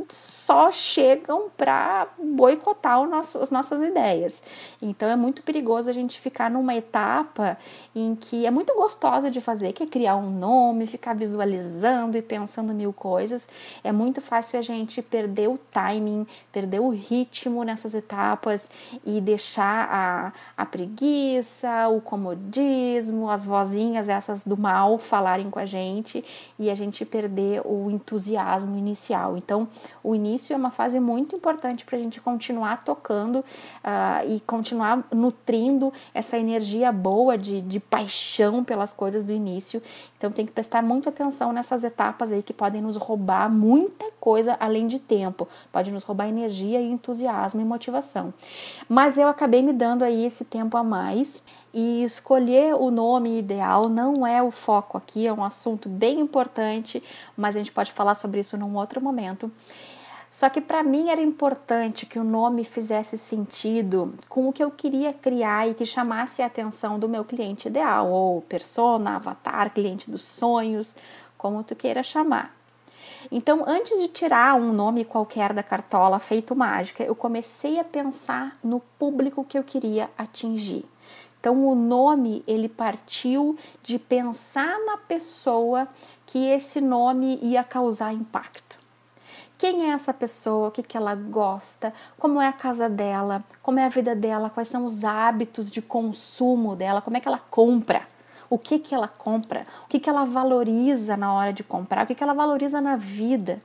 só 0.08 0.70
chegam 0.70 1.50
para 1.56 2.08
boicotar 2.18 3.04
nosso, 3.06 3.38
as 3.38 3.50
nossas 3.50 3.82
ideias. 3.82 4.42
Então 4.80 5.08
é 5.08 5.16
muito 5.16 5.42
perigoso 5.42 5.90
a 5.90 5.92
gente 5.92 6.20
ficar 6.20 6.50
numa 6.50 6.74
etapa 6.74 7.58
em 7.94 8.14
que 8.14 8.46
é 8.46 8.50
muito 8.50 8.74
gostosa 8.74 9.30
de 9.30 9.40
fazer, 9.40 9.72
que 9.72 9.82
é 9.82 9.86
criar 9.86 10.16
um 10.16 10.30
nome, 10.30 10.86
ficar 10.86 11.14
visualizando 11.14 12.16
e 12.16 12.22
pensando 12.22 12.72
mil 12.72 12.92
coisas. 12.92 13.48
É 13.82 13.92
muito 13.92 14.20
fácil 14.20 14.58
a 14.58 14.62
gente 14.62 15.02
perder 15.02 15.48
o 15.48 15.58
timing, 15.70 16.26
perder 16.52 16.80
o 16.80 16.90
ritmo 16.90 17.62
nessas 17.64 17.94
etapas 17.94 18.70
e 19.04 19.20
deixar 19.20 19.88
a, 19.90 20.32
a 20.56 20.66
preguiça, 20.66 21.88
o 21.88 22.00
comodismo, 22.00 23.30
as 23.30 23.44
vozinhas 23.44 24.08
essas 24.08 24.44
do 24.44 24.56
mal 24.56 24.98
falarem 24.98 25.50
com 25.50 25.58
a 25.58 25.66
gente 25.66 26.24
e 26.58 26.70
a 26.70 26.74
gente 26.74 27.04
perder 27.04 27.62
o 27.64 27.90
entusiasmo 27.90 28.76
inicial. 28.76 29.36
Então, 29.36 29.68
o 30.02 30.14
início 30.14 30.54
é 30.54 30.56
uma 30.56 30.70
fase 30.70 31.00
muito 31.00 31.34
importante 31.36 31.84
para 31.84 31.96
a 31.96 32.00
gente 32.00 32.20
continuar 32.20 32.84
tocando 32.84 33.36
uh, 33.36 34.28
e 34.28 34.40
continuar 34.40 35.06
nutrindo 35.12 35.92
essa 36.14 36.38
energia 36.38 36.90
boa 36.92 37.36
de, 37.36 37.60
de 37.60 37.80
paixão 37.80 38.64
pelas 38.64 38.92
coisas 38.92 39.22
do 39.22 39.32
início. 39.32 39.82
Então 40.16 40.30
tem 40.30 40.44
que 40.44 40.52
prestar 40.52 40.82
muita 40.82 41.10
atenção 41.10 41.52
nessas 41.52 41.84
etapas 41.84 42.32
aí 42.32 42.42
que 42.42 42.52
podem 42.52 42.82
nos 42.82 42.96
roubar 42.96 43.50
muita 43.50 44.06
coisa 44.18 44.56
além 44.58 44.86
de 44.86 44.98
tempo. 44.98 45.48
Pode 45.72 45.92
nos 45.92 46.02
roubar 46.02 46.28
energia 46.28 46.80
e 46.80 46.90
entusiasmo 46.90 47.60
e 47.60 47.64
motivação. 47.64 48.34
Mas 48.88 49.16
eu 49.16 49.28
acabei 49.28 49.62
me 49.62 49.72
dando 49.72 50.02
aí 50.02 50.26
esse 50.26 50.44
tempo 50.44 50.76
a 50.76 50.82
mais 50.82 51.42
e 51.80 52.02
escolher 52.02 52.74
o 52.74 52.90
nome 52.90 53.38
ideal 53.38 53.88
não 53.88 54.26
é 54.26 54.42
o 54.42 54.50
foco 54.50 54.98
aqui, 54.98 55.28
é 55.28 55.32
um 55.32 55.44
assunto 55.44 55.88
bem 55.88 56.18
importante, 56.18 57.00
mas 57.36 57.54
a 57.54 57.60
gente 57.60 57.70
pode 57.70 57.92
falar 57.92 58.16
sobre 58.16 58.40
isso 58.40 58.58
num 58.58 58.76
outro 58.76 59.00
momento. 59.00 59.48
Só 60.28 60.48
que 60.48 60.60
para 60.60 60.82
mim 60.82 61.08
era 61.08 61.20
importante 61.20 62.04
que 62.04 62.18
o 62.18 62.24
nome 62.24 62.64
fizesse 62.64 63.16
sentido 63.16 64.12
com 64.28 64.48
o 64.48 64.52
que 64.52 64.62
eu 64.62 64.72
queria 64.72 65.12
criar 65.12 65.68
e 65.68 65.74
que 65.74 65.86
chamasse 65.86 66.42
a 66.42 66.46
atenção 66.46 66.98
do 66.98 67.08
meu 67.08 67.24
cliente 67.24 67.68
ideal, 67.68 68.10
ou 68.10 68.42
persona, 68.42 69.14
avatar, 69.14 69.72
cliente 69.72 70.10
dos 70.10 70.22
sonhos, 70.22 70.96
como 71.36 71.62
tu 71.62 71.76
queira 71.76 72.02
chamar. 72.02 72.56
Então, 73.30 73.62
antes 73.68 74.00
de 74.00 74.08
tirar 74.08 74.56
um 74.56 74.72
nome 74.72 75.04
qualquer 75.04 75.52
da 75.52 75.62
cartola 75.62 76.18
feito 76.18 76.56
mágica, 76.56 77.04
eu 77.04 77.14
comecei 77.14 77.78
a 77.78 77.84
pensar 77.84 78.54
no 78.64 78.80
público 78.98 79.44
que 79.44 79.56
eu 79.56 79.62
queria 79.62 80.10
atingir 80.18 80.84
Então 81.40 81.66
o 81.66 81.74
nome 81.74 82.42
ele 82.46 82.68
partiu 82.68 83.56
de 83.82 83.98
pensar 83.98 84.78
na 84.84 84.96
pessoa 84.96 85.88
que 86.26 86.46
esse 86.46 86.80
nome 86.80 87.38
ia 87.42 87.62
causar 87.62 88.12
impacto. 88.12 88.78
Quem 89.56 89.90
é 89.90 89.92
essa 89.92 90.14
pessoa? 90.14 90.68
O 90.68 90.70
que, 90.70 90.84
que 90.84 90.96
ela 90.96 91.16
gosta? 91.16 91.92
Como 92.16 92.40
é 92.40 92.46
a 92.46 92.52
casa 92.52 92.88
dela? 92.88 93.42
Como 93.60 93.80
é 93.80 93.84
a 93.84 93.88
vida 93.88 94.14
dela? 94.14 94.50
Quais 94.50 94.68
são 94.68 94.84
os 94.84 95.04
hábitos 95.04 95.68
de 95.68 95.82
consumo 95.82 96.76
dela? 96.76 97.02
Como 97.02 97.16
é 97.16 97.20
que 97.20 97.26
ela 97.26 97.40
compra? 97.50 98.06
O 98.48 98.56
que, 98.56 98.78
que 98.78 98.94
ela 98.94 99.08
compra? 99.08 99.66
O 99.84 99.88
que, 99.88 99.98
que 99.98 100.08
ela 100.08 100.24
valoriza 100.24 101.16
na 101.16 101.34
hora 101.34 101.52
de 101.52 101.64
comprar? 101.64 102.04
O 102.04 102.06
que, 102.06 102.14
que 102.14 102.22
ela 102.22 102.34
valoriza 102.34 102.80
na 102.80 102.96
vida? 102.96 103.60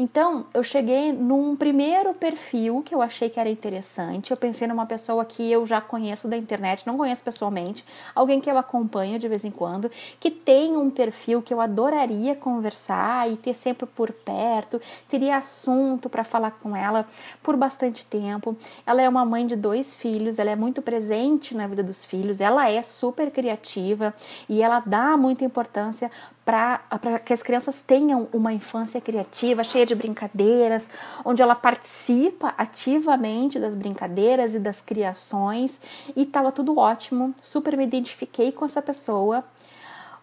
Então, 0.00 0.46
eu 0.54 0.62
cheguei 0.62 1.12
num 1.12 1.56
primeiro 1.56 2.14
perfil 2.14 2.84
que 2.84 2.94
eu 2.94 3.02
achei 3.02 3.28
que 3.28 3.40
era 3.40 3.50
interessante. 3.50 4.30
Eu 4.30 4.36
pensei 4.36 4.68
numa 4.68 4.86
pessoa 4.86 5.24
que 5.24 5.50
eu 5.50 5.66
já 5.66 5.80
conheço 5.80 6.28
da 6.28 6.36
internet, 6.36 6.86
não 6.86 6.96
conheço 6.96 7.24
pessoalmente, 7.24 7.84
alguém 8.14 8.40
que 8.40 8.48
eu 8.48 8.56
acompanho 8.56 9.18
de 9.18 9.26
vez 9.26 9.44
em 9.44 9.50
quando, 9.50 9.90
que 10.20 10.30
tem 10.30 10.76
um 10.76 10.88
perfil 10.88 11.42
que 11.42 11.52
eu 11.52 11.60
adoraria 11.60 12.36
conversar 12.36 13.28
e 13.28 13.36
ter 13.36 13.54
sempre 13.54 13.86
por 13.86 14.12
perto, 14.12 14.80
teria 15.08 15.36
assunto 15.36 16.08
para 16.08 16.22
falar 16.22 16.52
com 16.52 16.76
ela 16.76 17.04
por 17.42 17.56
bastante 17.56 18.04
tempo. 18.04 18.56
Ela 18.86 19.02
é 19.02 19.08
uma 19.08 19.24
mãe 19.24 19.48
de 19.48 19.56
dois 19.56 19.96
filhos, 19.96 20.38
ela 20.38 20.50
é 20.50 20.56
muito 20.56 20.80
presente 20.80 21.56
na 21.56 21.66
vida 21.66 21.82
dos 21.82 22.04
filhos, 22.04 22.40
ela 22.40 22.70
é 22.70 22.80
super 22.82 23.32
criativa 23.32 24.14
e 24.48 24.62
ela 24.62 24.78
dá 24.78 25.16
muita 25.16 25.44
importância 25.44 26.08
para 26.48 27.18
que 27.18 27.34
as 27.34 27.42
crianças 27.42 27.82
tenham 27.82 28.26
uma 28.32 28.54
infância 28.54 29.02
criativa, 29.02 29.62
cheia 29.62 29.84
de 29.84 29.94
brincadeiras, 29.94 30.88
onde 31.22 31.42
ela 31.42 31.54
participa 31.54 32.54
ativamente 32.56 33.60
das 33.60 33.74
brincadeiras 33.74 34.54
e 34.54 34.58
das 34.58 34.80
criações, 34.80 35.78
e 36.16 36.22
estava 36.22 36.50
tudo 36.50 36.78
ótimo, 36.78 37.34
super 37.38 37.76
me 37.76 37.84
identifiquei 37.84 38.50
com 38.50 38.64
essa 38.64 38.80
pessoa. 38.80 39.44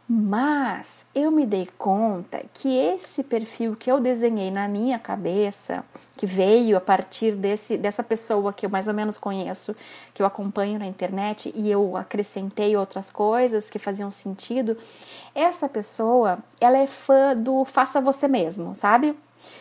Mas 0.08 1.04
eu 1.16 1.32
me 1.32 1.48
dei 1.48 1.68
conta 1.80 2.44
que 2.54 2.78
esse 2.78 3.24
perfil 3.24 3.76
que 3.76 3.92
eu 3.92 4.00
desenhei 4.00 4.52
na 4.52 4.68
minha 4.68 5.00
cabeça, 5.00 5.84
que 6.16 6.28
veio 6.28 6.78
a 6.78 6.82
partir 6.82 7.32
desse, 7.32 7.76
dessa 7.76 8.04
pessoa 8.04 8.54
que 8.54 8.68
eu 8.68 8.70
mais 8.70 8.88
ou 8.88 8.94
menos 8.94 9.18
conheço, 9.18 9.76
que 10.14 10.22
eu 10.22 10.26
acompanho 10.28 10.78
na 10.78 10.86
internet 10.86 11.52
e 11.56 11.72
eu 11.72 11.98
acrescentei 11.98 12.78
outras 12.78 13.10
coisas 13.10 13.68
que 13.68 13.80
faziam 13.80 14.12
sentido, 14.12 14.78
essa 15.34 15.68
pessoa, 15.68 16.38
ela 16.62 16.78
é 16.78 16.86
fã 16.86 17.36
do 17.36 17.66
faça 17.66 18.00
você 18.00 18.28
mesmo, 18.28 18.76
sabe? 18.76 19.18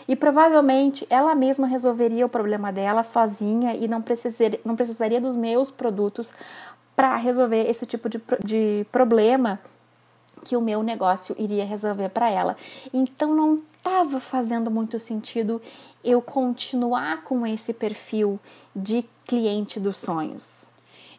E 0.07 0.15
provavelmente 0.15 1.07
ela 1.09 1.35
mesma 1.35 1.67
resolveria 1.67 2.27
o 2.27 2.29
problema 2.29 2.71
dela 2.71 3.03
sozinha 3.03 3.75
e 3.75 3.89
não 3.89 4.03
precisaria, 4.03 4.61
não 4.63 4.77
precisaria 4.77 5.21
dos 5.23 5.37
meus 5.37 5.71
produtos 5.71 6.35
para 6.95 7.17
resolver 7.17 7.69
esse 7.69 7.87
tipo 7.87 8.11
de, 8.11 8.21
de 8.45 8.87
problema 8.93 9.59
que 10.45 10.57
o 10.57 10.61
meu 10.61 10.83
negócio 10.83 11.35
iria 11.39 11.65
resolver 11.65 12.11
para 12.11 12.31
ela. 12.31 12.57
Então 12.93 13.35
não 13.35 13.63
estava 13.79 14.21
fazendo 14.21 14.71
muito 14.71 14.99
sentido 14.99 15.61
eu 16.05 16.21
continuar 16.21 17.25
com 17.25 17.47
esse 17.47 17.73
perfil 17.73 18.39
de 18.77 19.05
cliente 19.27 19.81
dos 19.81 19.97
sonhos. 19.97 20.69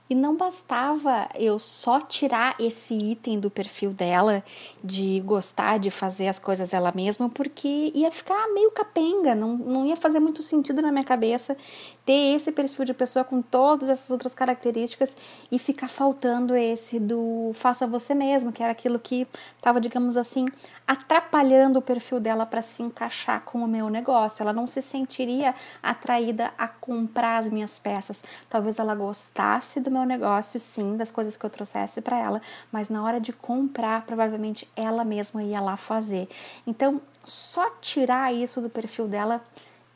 E 0.07 0.13
não 0.13 0.35
bastava 0.35 1.27
eu 1.33 1.57
só 1.57 1.99
tirar 1.99 2.55
esse 2.59 2.93
item 2.93 3.39
do 3.39 3.49
perfil 3.49 3.89
dela, 3.89 4.43
de 4.83 5.19
gostar 5.21 5.79
de 5.79 5.89
fazer 5.89 6.27
as 6.27 6.37
coisas 6.37 6.75
ela 6.75 6.91
mesma, 6.95 7.27
porque 7.27 7.91
ia 7.91 8.11
ficar 8.11 8.47
meio 8.53 8.69
capenga, 8.69 9.33
não, 9.33 9.57
não 9.57 9.85
ia 9.87 9.95
fazer 9.95 10.19
muito 10.19 10.43
sentido 10.43 10.79
na 10.79 10.91
minha 10.91 11.03
cabeça 11.03 11.57
ter 12.05 12.35
esse 12.35 12.51
perfil 12.51 12.85
de 12.85 12.93
pessoa 12.93 13.25
com 13.25 13.41
todas 13.41 13.89
essas 13.89 14.11
outras 14.11 14.35
características 14.35 15.17
e 15.51 15.57
ficar 15.57 15.87
faltando 15.87 16.55
esse 16.55 16.99
do 16.99 17.51
faça 17.55 17.87
você 17.87 18.13
mesmo, 18.13 18.51
que 18.51 18.61
era 18.61 18.71
aquilo 18.71 18.99
que 18.99 19.27
estava, 19.57 19.81
digamos 19.81 20.15
assim, 20.15 20.45
atrapalhando 20.87 21.79
o 21.79 21.81
perfil 21.81 22.19
dela 22.19 22.45
para 22.45 22.61
se 22.61 22.83
encaixar 22.83 23.41
com 23.41 23.63
o 23.63 23.67
meu 23.67 23.89
negócio. 23.89 24.43
Ela 24.43 24.53
não 24.53 24.67
se 24.67 24.83
sentiria 24.83 25.55
atraída 25.81 26.53
a 26.57 26.67
comprar 26.67 27.39
as 27.39 27.49
minhas 27.49 27.79
peças. 27.79 28.23
Talvez 28.47 28.77
ela 28.77 28.93
gostasse 28.93 29.79
do 29.79 29.89
meu 29.89 30.05
negócio, 30.05 30.59
sim, 30.59 30.95
das 30.95 31.11
coisas 31.11 31.35
que 31.35 31.45
eu 31.45 31.49
trouxesse 31.49 32.01
para 32.01 32.19
ela, 32.19 32.41
mas 32.71 32.87
na 32.89 33.03
hora 33.03 33.19
de 33.19 33.33
comprar, 33.33 34.05
provavelmente 34.05 34.69
ela 34.75 35.03
mesma 35.03 35.41
ia 35.41 35.59
lá 35.59 35.75
fazer. 35.75 36.27
Então, 36.67 37.01
só 37.23 37.71
tirar 37.81 38.31
isso 38.31 38.61
do 38.61 38.69
perfil 38.69 39.07
dela 39.07 39.41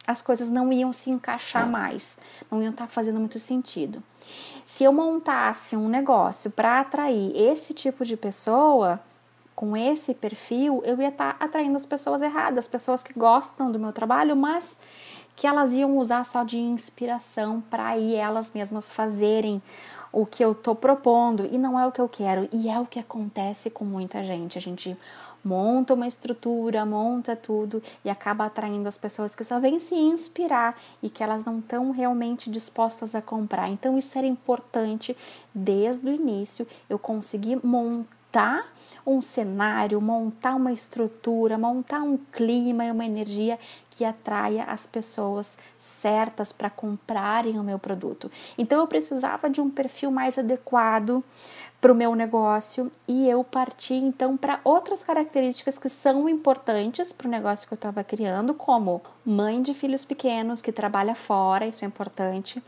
as 0.09 0.23
coisas 0.23 0.49
não 0.49 0.73
iam 0.73 0.91
se 0.91 1.11
encaixar 1.11 1.69
mais, 1.69 2.17
não 2.49 2.63
iam 2.63 2.71
estar 2.71 2.87
tá 2.87 2.89
fazendo 2.89 3.19
muito 3.19 3.37
sentido. 3.37 4.01
Se 4.65 4.83
eu 4.83 4.91
montasse 4.91 5.75
um 5.75 5.87
negócio 5.87 6.49
para 6.49 6.79
atrair 6.79 7.31
esse 7.35 7.75
tipo 7.75 8.03
de 8.03 8.17
pessoa, 8.17 8.99
com 9.53 9.77
esse 9.77 10.15
perfil, 10.15 10.81
eu 10.83 10.99
ia 10.99 11.09
estar 11.09 11.37
tá 11.37 11.45
atraindo 11.45 11.77
as 11.77 11.85
pessoas 11.85 12.23
erradas, 12.23 12.67
pessoas 12.67 13.03
que 13.03 13.13
gostam 13.13 13.71
do 13.71 13.77
meu 13.77 13.93
trabalho, 13.93 14.35
mas 14.35 14.79
que 15.35 15.45
elas 15.45 15.73
iam 15.73 15.95
usar 15.99 16.25
só 16.25 16.43
de 16.43 16.57
inspiração 16.57 17.61
para 17.69 17.95
ir 17.95 18.15
elas 18.15 18.49
mesmas 18.51 18.89
fazerem 18.89 19.61
o 20.11 20.25
que 20.25 20.43
eu 20.43 20.53
tô 20.55 20.75
propondo 20.75 21.47
e 21.51 21.57
não 21.57 21.79
é 21.79 21.85
o 21.85 21.91
que 21.91 22.01
eu 22.01 22.09
quero. 22.09 22.47
E 22.51 22.69
é 22.69 22.79
o 22.79 22.85
que 22.85 22.99
acontece 22.99 23.69
com 23.69 23.85
muita 23.85 24.23
gente. 24.23 24.57
A 24.57 24.61
gente 24.61 24.97
monta 25.43 25.93
uma 25.93 26.07
estrutura, 26.07 26.85
monta 26.85 27.35
tudo 27.35 27.81
e 28.03 28.09
acaba 28.09 28.45
atraindo 28.45 28.87
as 28.87 28.97
pessoas 28.97 29.35
que 29.35 29.43
só 29.43 29.59
vêm 29.59 29.79
se 29.79 29.95
inspirar 29.95 30.79
e 31.01 31.09
que 31.09 31.23
elas 31.23 31.45
não 31.45 31.59
estão 31.59 31.91
realmente 31.91 32.49
dispostas 32.49 33.15
a 33.15 33.21
comprar. 33.21 33.69
Então, 33.69 33.97
isso 33.97 34.17
era 34.17 34.27
importante 34.27 35.15
desde 35.53 36.09
o 36.09 36.13
início 36.13 36.67
eu 36.89 36.99
conseguir 36.99 37.63
montar 37.65 38.18
um 39.05 39.21
cenário, 39.21 39.99
montar 39.99 40.55
uma 40.55 40.71
estrutura, 40.71 41.57
montar 41.57 42.01
um 42.01 42.17
clima 42.17 42.85
e 42.85 42.91
uma 42.91 43.05
energia 43.05 43.57
que 43.89 44.05
atraia 44.05 44.63
as 44.65 44.85
pessoas 44.85 45.57
certas 45.77 46.53
para 46.53 46.69
comprarem 46.69 47.59
o 47.59 47.63
meu 47.63 47.79
produto. 47.79 48.31
Então 48.57 48.79
eu 48.79 48.87
precisava 48.87 49.49
de 49.49 49.59
um 49.59 49.69
perfil 49.69 50.11
mais 50.11 50.37
adequado 50.37 51.23
para 51.81 51.91
o 51.91 51.95
meu 51.95 52.13
negócio 52.13 52.91
e 53.07 53.27
eu 53.27 53.43
parti 53.43 53.93
então 53.93 54.37
para 54.37 54.59
outras 54.63 55.03
características 55.03 55.79
que 55.79 55.89
são 55.89 56.27
importantes 56.29 57.11
para 57.11 57.27
o 57.27 57.31
negócio 57.31 57.67
que 57.67 57.73
eu 57.73 57.77
estava 57.77 58.03
criando, 58.03 58.53
como 58.53 59.01
mãe 59.25 59.61
de 59.61 59.73
filhos 59.73 60.05
pequenos 60.05 60.61
que 60.61 60.71
trabalha 60.71 61.15
fora, 61.15 61.65
isso 61.65 61.83
é 61.83 61.87
importante. 61.87 62.61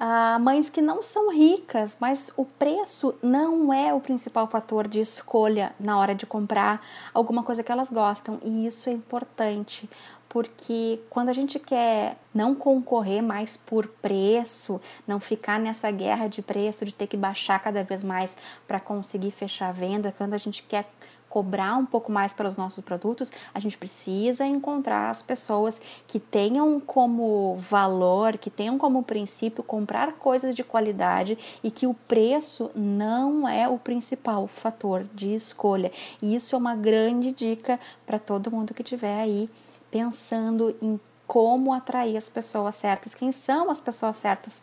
Uh, 0.00 0.40
mães 0.40 0.70
que 0.70 0.80
não 0.80 1.02
são 1.02 1.30
ricas, 1.30 1.98
mas 2.00 2.32
o 2.34 2.46
preço 2.46 3.14
não 3.22 3.70
é 3.70 3.92
o 3.92 4.00
principal 4.00 4.46
fator 4.46 4.88
de 4.88 4.98
escolha 4.98 5.74
na 5.78 5.98
hora 5.98 6.14
de 6.14 6.24
comprar 6.24 6.82
alguma 7.12 7.42
coisa 7.42 7.62
que 7.62 7.70
elas 7.70 7.90
gostam, 7.90 8.38
e 8.42 8.66
isso 8.66 8.88
é 8.88 8.92
importante 8.92 9.90
porque 10.30 11.00
quando 11.10 11.28
a 11.28 11.32
gente 11.32 11.58
quer 11.58 12.16
não 12.32 12.54
concorrer 12.54 13.20
mais 13.20 13.56
por 13.56 13.88
preço, 13.88 14.80
não 15.04 15.18
ficar 15.18 15.58
nessa 15.58 15.90
guerra 15.90 16.28
de 16.28 16.40
preço, 16.40 16.84
de 16.84 16.94
ter 16.94 17.08
que 17.08 17.16
baixar 17.16 17.58
cada 17.58 17.82
vez 17.82 18.04
mais 18.04 18.36
para 18.66 18.78
conseguir 18.78 19.32
fechar 19.32 19.70
a 19.70 19.72
venda, 19.72 20.14
quando 20.16 20.32
a 20.32 20.38
gente 20.38 20.62
quer 20.62 20.88
cobrar 21.30 21.76
um 21.76 21.86
pouco 21.86 22.10
mais 22.10 22.34
pelos 22.34 22.56
nossos 22.56 22.84
produtos, 22.84 23.32
a 23.54 23.60
gente 23.60 23.78
precisa 23.78 24.44
encontrar 24.44 25.10
as 25.10 25.22
pessoas 25.22 25.80
que 26.08 26.18
tenham 26.18 26.80
como 26.80 27.54
valor, 27.56 28.36
que 28.36 28.50
tenham 28.50 28.76
como 28.76 29.04
princípio 29.04 29.62
comprar 29.62 30.14
coisas 30.14 30.56
de 30.56 30.64
qualidade 30.64 31.38
e 31.62 31.70
que 31.70 31.86
o 31.86 31.94
preço 31.94 32.70
não 32.74 33.48
é 33.48 33.68
o 33.68 33.78
principal 33.78 34.48
fator 34.48 35.06
de 35.14 35.32
escolha. 35.32 35.92
E 36.20 36.34
isso 36.34 36.56
é 36.56 36.58
uma 36.58 36.74
grande 36.74 37.30
dica 37.30 37.78
para 38.04 38.18
todo 38.18 38.50
mundo 38.50 38.74
que 38.74 38.82
tiver 38.82 39.20
aí 39.20 39.48
pensando 39.88 40.76
em 40.82 40.98
como 41.28 41.72
atrair 41.72 42.16
as 42.16 42.28
pessoas 42.28 42.74
certas, 42.74 43.14
quem 43.14 43.30
são 43.30 43.70
as 43.70 43.80
pessoas 43.80 44.16
certas 44.16 44.60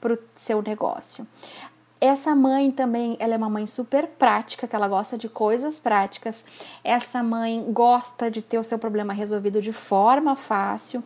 para 0.00 0.14
o 0.14 0.18
seu 0.34 0.60
negócio. 0.60 1.24
Essa 2.00 2.34
mãe 2.34 2.70
também, 2.70 3.16
ela 3.18 3.34
é 3.34 3.36
uma 3.36 3.50
mãe 3.50 3.66
super 3.66 4.06
prática, 4.06 4.68
que 4.68 4.76
ela 4.76 4.86
gosta 4.86 5.18
de 5.18 5.28
coisas 5.28 5.80
práticas. 5.80 6.44
Essa 6.84 7.22
mãe 7.22 7.64
gosta 7.72 8.30
de 8.30 8.40
ter 8.40 8.58
o 8.58 8.64
seu 8.64 8.78
problema 8.78 9.12
resolvido 9.12 9.60
de 9.60 9.72
forma 9.72 10.36
fácil 10.36 11.02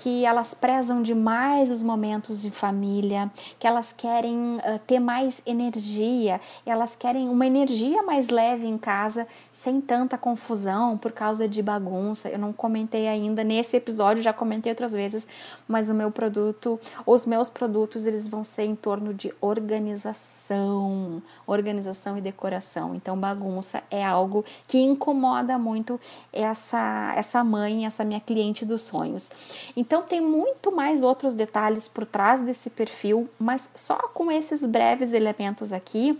que 0.00 0.24
elas 0.24 0.54
prezam 0.54 1.02
demais 1.02 1.70
os 1.70 1.82
momentos 1.82 2.46
em 2.46 2.50
família, 2.50 3.30
que 3.58 3.66
elas 3.66 3.92
querem 3.92 4.56
uh, 4.56 4.78
ter 4.86 4.98
mais 4.98 5.42
energia, 5.44 6.40
elas 6.64 6.96
querem 6.96 7.28
uma 7.28 7.46
energia 7.46 8.02
mais 8.02 8.30
leve 8.30 8.66
em 8.66 8.78
casa, 8.78 9.28
sem 9.52 9.78
tanta 9.78 10.16
confusão 10.16 10.96
por 10.96 11.12
causa 11.12 11.46
de 11.46 11.62
bagunça. 11.62 12.30
Eu 12.30 12.38
não 12.38 12.50
comentei 12.50 13.08
ainda 13.08 13.44
nesse 13.44 13.76
episódio, 13.76 14.22
já 14.22 14.32
comentei 14.32 14.72
outras 14.72 14.92
vezes, 14.92 15.26
mas 15.68 15.90
o 15.90 15.94
meu 15.94 16.10
produto, 16.10 16.80
os 17.04 17.26
meus 17.26 17.50
produtos, 17.50 18.06
eles 18.06 18.26
vão 18.26 18.42
ser 18.42 18.64
em 18.64 18.74
torno 18.74 19.12
de 19.12 19.34
organização, 19.38 21.22
organização 21.46 22.16
e 22.16 22.22
decoração. 22.22 22.94
Então, 22.94 23.18
bagunça 23.18 23.82
é 23.90 24.02
algo 24.02 24.46
que 24.66 24.78
incomoda 24.78 25.58
muito 25.58 26.00
essa 26.32 27.12
essa 27.16 27.44
mãe, 27.44 27.84
essa 27.84 28.02
minha 28.02 28.20
cliente 28.20 28.64
dos 28.64 28.82
sonhos. 28.82 29.28
Então, 29.76 29.89
Então 29.90 30.04
tem 30.04 30.20
muito 30.20 30.70
mais 30.70 31.02
outros 31.02 31.34
detalhes 31.34 31.88
por 31.88 32.06
trás 32.06 32.40
desse 32.40 32.70
perfil, 32.70 33.28
mas 33.36 33.68
só 33.74 33.96
com 34.14 34.30
esses 34.30 34.64
breves 34.64 35.12
elementos 35.12 35.72
aqui, 35.72 36.16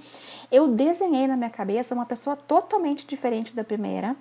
eu 0.50 0.66
desenhei 0.66 1.28
na 1.28 1.36
minha 1.36 1.50
cabeça 1.50 1.94
uma 1.94 2.04
pessoa 2.04 2.34
totalmente 2.34 3.06
diferente 3.06 3.54
da 3.54 3.62
primeira 3.62 4.16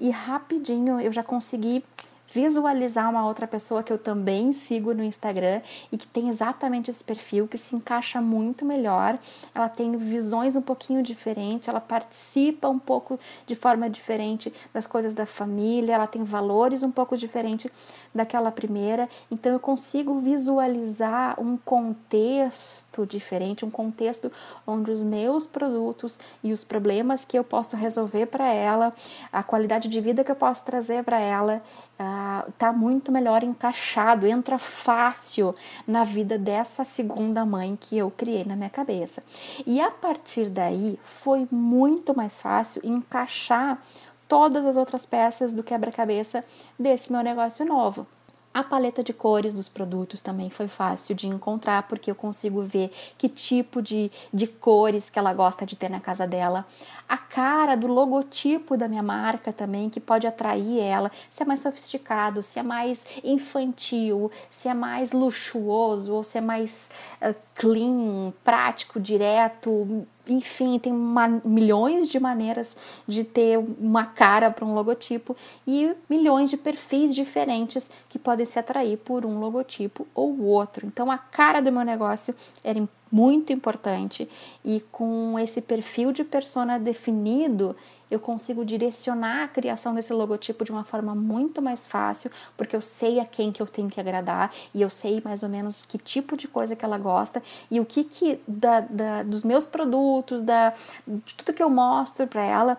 e 0.00 0.10
rapidinho 0.10 1.00
eu 1.00 1.12
já 1.12 1.22
consegui 1.22 1.84
visualizar 2.32 3.08
uma 3.08 3.26
outra 3.26 3.46
pessoa 3.46 3.82
que 3.82 3.92
eu 3.92 3.98
também 3.98 4.52
sigo 4.52 4.92
no 4.92 5.02
Instagram 5.02 5.62
e 5.90 5.96
que 5.96 6.06
tem 6.06 6.28
exatamente 6.28 6.90
esse 6.90 7.02
perfil, 7.02 7.48
que 7.48 7.56
se 7.56 7.74
encaixa 7.74 8.20
muito 8.20 8.64
melhor. 8.64 9.18
Ela 9.54 9.68
tem 9.68 9.96
visões 9.96 10.54
um 10.54 10.62
pouquinho 10.62 11.02
diferentes, 11.02 11.68
ela 11.68 11.80
participa 11.80 12.68
um 12.68 12.78
pouco 12.78 13.18
de 13.46 13.54
forma 13.54 13.88
diferente 13.88 14.52
das 14.72 14.86
coisas 14.86 15.14
da 15.14 15.24
família, 15.24 15.94
ela 15.94 16.06
tem 16.06 16.22
valores 16.22 16.82
um 16.82 16.90
pouco 16.90 17.16
diferentes 17.16 17.70
daquela 18.18 18.52
primeira. 18.52 19.08
Então 19.30 19.52
eu 19.52 19.58
consigo 19.60 20.18
visualizar 20.18 21.40
um 21.40 21.56
contexto 21.56 23.06
diferente, 23.06 23.64
um 23.64 23.70
contexto 23.70 24.30
onde 24.66 24.90
os 24.90 25.02
meus 25.02 25.46
produtos 25.46 26.18
e 26.42 26.52
os 26.52 26.62
problemas 26.62 27.24
que 27.24 27.38
eu 27.38 27.44
posso 27.44 27.76
resolver 27.76 28.26
para 28.26 28.52
ela, 28.52 28.92
a 29.32 29.42
qualidade 29.42 29.88
de 29.88 30.00
vida 30.00 30.22
que 30.22 30.30
eu 30.30 30.36
posso 30.36 30.64
trazer 30.64 31.02
para 31.04 31.20
ela, 31.20 31.62
uh, 31.98 32.52
tá 32.58 32.72
muito 32.72 33.10
melhor 33.10 33.42
encaixado, 33.42 34.26
entra 34.26 34.58
fácil 34.58 35.54
na 35.86 36.04
vida 36.04 36.36
dessa 36.36 36.84
segunda 36.84 37.44
mãe 37.44 37.76
que 37.80 37.96
eu 37.96 38.10
criei 38.10 38.44
na 38.44 38.56
minha 38.56 38.70
cabeça. 38.70 39.22
E 39.66 39.80
a 39.80 39.90
partir 39.90 40.48
daí 40.48 40.98
foi 41.02 41.46
muito 41.50 42.16
mais 42.16 42.40
fácil 42.40 42.82
encaixar 42.84 43.80
todas 44.28 44.66
as 44.66 44.76
outras 44.76 45.06
peças 45.06 45.52
do 45.52 45.64
quebra-cabeça 45.64 46.44
desse 46.78 47.10
meu 47.10 47.22
negócio 47.22 47.64
novo. 47.64 48.06
A 48.52 48.64
paleta 48.64 49.04
de 49.04 49.12
cores 49.12 49.54
dos 49.54 49.68
produtos 49.68 50.20
também 50.20 50.50
foi 50.50 50.66
fácil 50.66 51.14
de 51.14 51.28
encontrar, 51.28 51.84
porque 51.84 52.10
eu 52.10 52.14
consigo 52.14 52.62
ver 52.62 52.90
que 53.16 53.28
tipo 53.28 53.80
de, 53.80 54.10
de 54.32 54.46
cores 54.46 55.08
que 55.08 55.18
ela 55.18 55.32
gosta 55.32 55.64
de 55.64 55.76
ter 55.76 55.88
na 55.88 56.00
casa 56.00 56.26
dela. 56.26 56.66
A 57.08 57.16
cara 57.16 57.76
do 57.76 57.86
logotipo 57.86 58.76
da 58.76 58.88
minha 58.88 59.02
marca 59.02 59.52
também, 59.52 59.88
que 59.88 60.00
pode 60.00 60.26
atrair 60.26 60.80
ela, 60.80 61.10
se 61.30 61.42
é 61.42 61.46
mais 61.46 61.60
sofisticado, 61.60 62.42
se 62.42 62.58
é 62.58 62.62
mais 62.62 63.06
infantil, 63.22 64.30
se 64.50 64.68
é 64.68 64.74
mais 64.74 65.12
luxuoso 65.12 66.14
ou 66.14 66.24
se 66.24 66.38
é 66.38 66.40
mais 66.40 66.90
uh, 67.22 67.34
clean, 67.54 68.32
prático, 68.42 68.98
direto, 68.98 70.04
enfim, 70.28 70.78
tem 70.78 70.92
uma, 70.92 71.28
milhões 71.44 72.08
de 72.08 72.18
maneiras 72.20 72.76
de 73.06 73.24
ter 73.24 73.58
uma 73.58 74.04
cara 74.04 74.50
para 74.50 74.64
um 74.64 74.74
logotipo 74.74 75.36
e 75.66 75.92
milhões 76.08 76.50
de 76.50 76.56
perfis 76.56 77.14
diferentes 77.14 77.90
que 78.08 78.18
podem 78.18 78.46
se 78.46 78.58
atrair 78.58 78.98
por 78.98 79.24
um 79.24 79.38
logotipo 79.38 80.06
ou 80.14 80.40
outro. 80.42 80.86
Então, 80.86 81.10
a 81.10 81.18
cara 81.18 81.60
do 81.60 81.72
meu 81.72 81.84
negócio 81.84 82.34
era 82.62 82.82
muito 83.10 83.52
importante 83.52 84.28
e 84.64 84.80
com 84.92 85.38
esse 85.38 85.60
perfil 85.60 86.12
de 86.12 86.24
persona 86.24 86.78
definido, 86.78 87.74
eu 88.10 88.18
consigo 88.18 88.64
direcionar 88.64 89.44
a 89.44 89.48
criação 89.48 89.94
desse 89.94 90.12
logotipo 90.12 90.64
de 90.64 90.72
uma 90.72 90.84
forma 90.84 91.14
muito 91.14 91.60
mais 91.60 91.86
fácil, 91.86 92.30
porque 92.56 92.74
eu 92.74 92.80
sei 92.82 93.20
a 93.20 93.24
quem 93.24 93.52
que 93.52 93.60
eu 93.60 93.66
tenho 93.66 93.88
que 93.88 94.00
agradar 94.00 94.52
e 94.74 94.82
eu 94.82 94.90
sei 94.90 95.20
mais 95.24 95.42
ou 95.42 95.48
menos 95.48 95.84
que 95.84 95.98
tipo 95.98 96.36
de 96.36 96.48
coisa 96.48 96.74
que 96.74 96.84
ela 96.84 96.98
gosta 96.98 97.42
e 97.70 97.80
o 97.80 97.84
que 97.84 98.04
que 98.04 98.40
da, 98.46 98.80
da 98.80 99.22
dos 99.22 99.42
meus 99.44 99.66
produtos, 99.66 100.42
da, 100.42 100.72
de 101.06 101.34
tudo 101.34 101.52
que 101.52 101.62
eu 101.62 101.70
mostro 101.70 102.26
para 102.26 102.44
ela, 102.44 102.78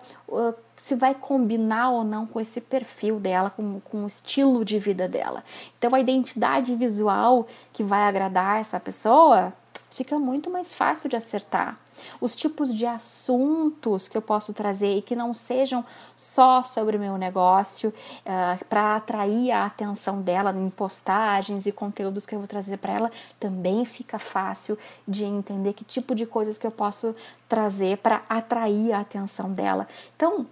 se 0.76 0.94
vai 0.94 1.14
combinar 1.14 1.90
ou 1.90 2.04
não 2.04 2.26
com 2.26 2.40
esse 2.40 2.60
perfil 2.60 3.20
dela, 3.20 3.50
com, 3.50 3.80
com 3.80 4.04
o 4.04 4.06
estilo 4.06 4.64
de 4.64 4.78
vida 4.78 5.06
dela. 5.06 5.44
Então 5.78 5.94
a 5.94 6.00
identidade 6.00 6.74
visual 6.74 7.46
que 7.72 7.82
vai 7.82 8.02
agradar 8.04 8.60
essa 8.60 8.80
pessoa 8.80 9.52
fica 9.90 10.18
muito 10.18 10.48
mais 10.50 10.72
fácil 10.72 11.08
de 11.08 11.16
acertar. 11.16 11.78
Os 12.20 12.36
tipos 12.36 12.74
de 12.74 12.86
assuntos 12.86 14.08
que 14.08 14.16
eu 14.16 14.22
posso 14.22 14.52
trazer 14.52 14.96
e 14.96 15.02
que 15.02 15.16
não 15.16 15.32
sejam 15.34 15.84
só 16.16 16.62
sobre 16.62 16.96
o 16.96 17.00
meu 17.00 17.16
negócio, 17.16 17.90
uh, 17.90 17.92
ah, 18.26 18.58
para 18.68 18.96
atrair 18.96 19.50
a 19.50 19.66
atenção 19.66 20.20
dela 20.22 20.52
em 20.52 20.70
postagens 20.70 21.66
e 21.66 21.72
conteúdos 21.72 22.26
que 22.26 22.34
eu 22.34 22.38
vou 22.38 22.48
trazer 22.48 22.76
para 22.78 22.92
ela, 22.92 23.10
também 23.38 23.84
fica 23.84 24.18
fácil 24.18 24.78
de 25.06 25.24
entender 25.24 25.72
que 25.72 25.84
tipo 25.84 26.14
de 26.14 26.26
coisas 26.26 26.58
que 26.58 26.66
eu 26.66 26.70
posso 26.70 27.14
trazer 27.48 27.98
para 27.98 28.22
atrair 28.28 28.92
a 28.92 29.00
atenção 29.00 29.52
dela. 29.52 29.86
Então, 30.14 30.46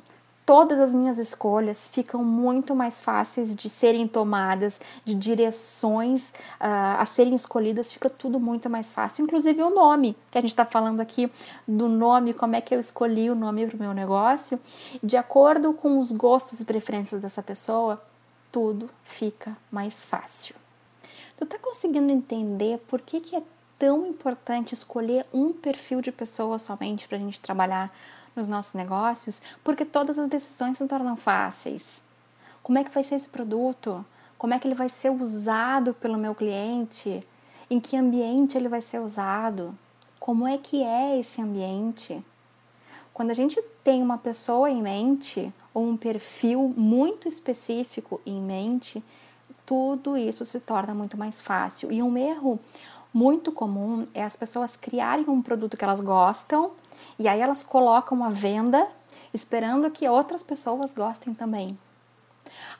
todas 0.48 0.80
as 0.80 0.94
minhas 0.94 1.18
escolhas 1.18 1.88
ficam 1.88 2.24
muito 2.24 2.74
mais 2.74 3.02
fáceis 3.02 3.54
de 3.54 3.68
serem 3.68 4.08
tomadas, 4.08 4.80
de 5.04 5.14
direções 5.14 6.30
uh, 6.58 6.96
a 6.98 7.04
serem 7.04 7.34
escolhidas, 7.34 7.92
fica 7.92 8.08
tudo 8.08 8.40
muito 8.40 8.70
mais 8.70 8.90
fácil. 8.90 9.24
Inclusive 9.24 9.62
o 9.62 9.68
nome, 9.68 10.16
que 10.30 10.38
a 10.38 10.40
gente 10.40 10.48
está 10.48 10.64
falando 10.64 11.00
aqui 11.00 11.30
do 11.66 11.86
nome, 11.86 12.32
como 12.32 12.56
é 12.56 12.62
que 12.62 12.74
eu 12.74 12.80
escolhi 12.80 13.28
o 13.28 13.34
nome 13.34 13.66
para 13.66 13.76
o 13.76 13.78
meu 13.78 13.92
negócio, 13.92 14.58
de 15.02 15.18
acordo 15.18 15.74
com 15.74 15.98
os 15.98 16.12
gostos 16.12 16.60
e 16.60 16.64
preferências 16.64 17.20
dessa 17.20 17.42
pessoa, 17.42 18.02
tudo 18.50 18.88
fica 19.04 19.54
mais 19.70 20.02
fácil. 20.02 20.54
Tu 21.36 21.44
tá 21.44 21.58
conseguindo 21.58 22.10
entender 22.10 22.78
por 22.88 23.02
que, 23.02 23.20
que 23.20 23.36
é 23.36 23.42
tão 23.78 24.06
importante 24.06 24.72
escolher 24.72 25.26
um 25.30 25.52
perfil 25.52 26.00
de 26.00 26.10
pessoa 26.10 26.58
somente 26.58 27.06
para 27.06 27.18
a 27.18 27.20
gente 27.20 27.38
trabalhar 27.38 27.92
nos 28.38 28.48
nossos 28.48 28.74
negócios, 28.74 29.42
porque 29.62 29.84
todas 29.84 30.18
as 30.18 30.28
decisões 30.28 30.78
se 30.78 30.86
tornam 30.86 31.16
fáceis. 31.16 32.02
Como 32.62 32.78
é 32.78 32.84
que 32.84 32.90
vai 32.90 33.02
ser 33.02 33.16
esse 33.16 33.28
produto? 33.28 34.04
Como 34.36 34.54
é 34.54 34.58
que 34.58 34.66
ele 34.66 34.74
vai 34.74 34.88
ser 34.88 35.10
usado 35.10 35.92
pelo 35.94 36.16
meu 36.16 36.34
cliente? 36.34 37.22
Em 37.68 37.80
que 37.80 37.96
ambiente 37.96 38.56
ele 38.56 38.68
vai 38.68 38.80
ser 38.80 39.00
usado? 39.00 39.76
Como 40.20 40.46
é 40.46 40.56
que 40.56 40.82
é 40.82 41.18
esse 41.18 41.42
ambiente? 41.42 42.24
Quando 43.12 43.30
a 43.30 43.34
gente 43.34 43.60
tem 43.82 44.00
uma 44.00 44.16
pessoa 44.16 44.70
em 44.70 44.80
mente 44.80 45.52
ou 45.74 45.84
um 45.88 45.96
perfil 45.96 46.72
muito 46.76 47.26
específico 47.26 48.20
em 48.24 48.40
mente, 48.40 49.02
tudo 49.66 50.16
isso 50.16 50.44
se 50.44 50.60
torna 50.60 50.94
muito 50.94 51.16
mais 51.16 51.40
fácil. 51.40 51.90
E 51.90 52.02
um 52.02 52.16
erro 52.16 52.60
muito 53.12 53.50
comum 53.50 54.04
é 54.14 54.22
as 54.22 54.36
pessoas 54.36 54.76
criarem 54.76 55.28
um 55.28 55.42
produto 55.42 55.76
que 55.76 55.84
elas 55.84 56.00
gostam 56.00 56.70
e 57.18 57.28
aí 57.28 57.40
elas 57.40 57.62
colocam 57.62 58.22
à 58.24 58.30
venda 58.30 58.86
esperando 59.32 59.90
que 59.90 60.08
outras 60.08 60.42
pessoas 60.42 60.92
gostem 60.92 61.34
também. 61.34 61.78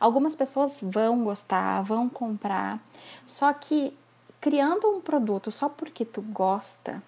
Algumas 0.00 0.34
pessoas 0.34 0.78
vão 0.82 1.22
gostar, 1.24 1.82
vão 1.82 2.08
comprar, 2.08 2.80
só 3.24 3.52
que 3.52 3.96
criando 4.40 4.88
um 4.88 5.00
produto 5.00 5.50
só 5.50 5.68
porque 5.68 6.04
tu 6.04 6.22
gosta 6.22 7.02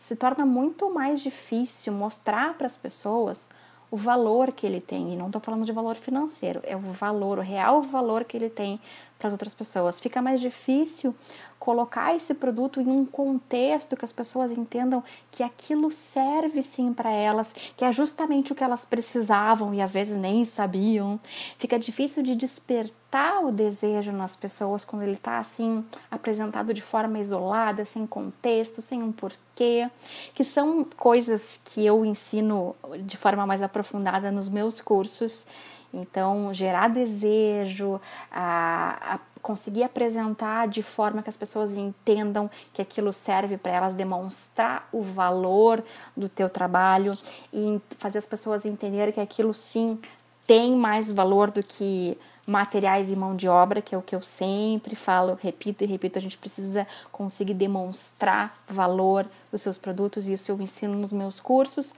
se 0.00 0.16
torna 0.16 0.46
muito 0.46 0.92
mais 0.92 1.20
difícil 1.20 1.92
mostrar 1.92 2.54
para 2.54 2.66
as 2.66 2.78
pessoas 2.78 3.50
o 3.90 3.98
valor 3.98 4.50
que 4.50 4.66
ele 4.66 4.80
tem. 4.80 5.12
E 5.12 5.16
não 5.16 5.26
estou 5.26 5.42
falando 5.42 5.64
de 5.64 5.72
valor 5.72 5.94
financeiro, 5.94 6.60
é 6.64 6.74
o 6.74 6.80
valor, 6.80 7.38
o 7.38 7.42
real 7.42 7.82
valor 7.82 8.24
que 8.24 8.34
ele 8.34 8.48
tem 8.48 8.80
para 9.20 9.28
as 9.28 9.34
outras 9.34 9.54
pessoas. 9.54 10.00
Fica 10.00 10.20
mais 10.22 10.40
difícil 10.40 11.14
colocar 11.58 12.16
esse 12.16 12.32
produto 12.32 12.80
em 12.80 12.88
um 12.88 13.04
contexto 13.04 13.94
que 13.94 14.04
as 14.04 14.12
pessoas 14.12 14.50
entendam 14.50 15.04
que 15.30 15.42
aquilo 15.42 15.90
serve 15.90 16.62
sim 16.62 16.94
para 16.94 17.12
elas, 17.12 17.54
que 17.76 17.84
é 17.84 17.92
justamente 17.92 18.50
o 18.50 18.54
que 18.54 18.64
elas 18.64 18.86
precisavam 18.86 19.74
e 19.74 19.82
às 19.82 19.92
vezes 19.92 20.16
nem 20.16 20.42
sabiam. 20.46 21.20
Fica 21.58 21.78
difícil 21.78 22.22
de 22.22 22.34
despertar 22.34 23.44
o 23.44 23.52
desejo 23.52 24.10
nas 24.10 24.34
pessoas 24.34 24.86
quando 24.86 25.02
ele 25.02 25.12
está 25.12 25.38
assim 25.38 25.84
apresentado 26.10 26.72
de 26.72 26.80
forma 26.80 27.18
isolada, 27.18 27.84
sem 27.84 28.06
contexto, 28.06 28.80
sem 28.80 29.02
um 29.02 29.12
porquê, 29.12 29.90
que 30.34 30.42
são 30.42 30.82
coisas 30.96 31.60
que 31.62 31.84
eu 31.84 32.06
ensino 32.06 32.74
de 33.04 33.18
forma 33.18 33.46
mais 33.46 33.60
aprofundada 33.60 34.32
nos 34.32 34.48
meus 34.48 34.80
cursos 34.80 35.46
então, 35.92 36.52
gerar 36.54 36.88
desejo, 36.88 38.00
a, 38.30 39.14
a 39.14 39.18
conseguir 39.42 39.82
apresentar 39.82 40.68
de 40.68 40.82
forma 40.82 41.22
que 41.22 41.30
as 41.30 41.36
pessoas 41.36 41.76
entendam 41.76 42.50
que 42.72 42.82
aquilo 42.82 43.12
serve 43.12 43.56
para 43.56 43.72
elas 43.72 43.94
demonstrar 43.94 44.88
o 44.92 45.02
valor 45.02 45.82
do 46.16 46.28
teu 46.28 46.48
trabalho 46.48 47.16
e 47.52 47.80
fazer 47.98 48.18
as 48.18 48.26
pessoas 48.26 48.64
entenderem 48.64 49.12
que 49.12 49.20
aquilo 49.20 49.52
sim 49.54 49.98
tem 50.46 50.76
mais 50.76 51.10
valor 51.10 51.50
do 51.50 51.62
que 51.62 52.18
materiais 52.46 53.10
e 53.10 53.16
mão 53.16 53.36
de 53.36 53.48
obra, 53.48 53.80
que 53.80 53.94
é 53.94 53.98
o 53.98 54.02
que 54.02 54.14
eu 54.14 54.22
sempre 54.22 54.96
falo, 54.96 55.38
repito 55.40 55.84
e 55.84 55.86
repito, 55.86 56.18
a 56.18 56.22
gente 56.22 56.36
precisa 56.36 56.86
conseguir 57.12 57.54
demonstrar 57.54 58.56
valor 58.68 59.26
dos 59.52 59.62
seus 59.62 59.78
produtos 59.78 60.28
e 60.28 60.32
isso 60.32 60.50
eu 60.50 60.60
ensino 60.60 60.96
nos 60.96 61.12
meus 61.12 61.38
cursos. 61.38 61.94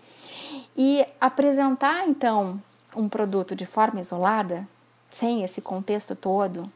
E 0.76 1.04
apresentar 1.18 2.06
então 2.06 2.60
um 2.94 3.08
produto 3.08 3.54
de 3.54 3.66
forma 3.66 4.00
isolada, 4.00 4.66
sem 5.08 5.42
esse 5.42 5.60
contexto 5.60 6.14
todo, 6.14 6.70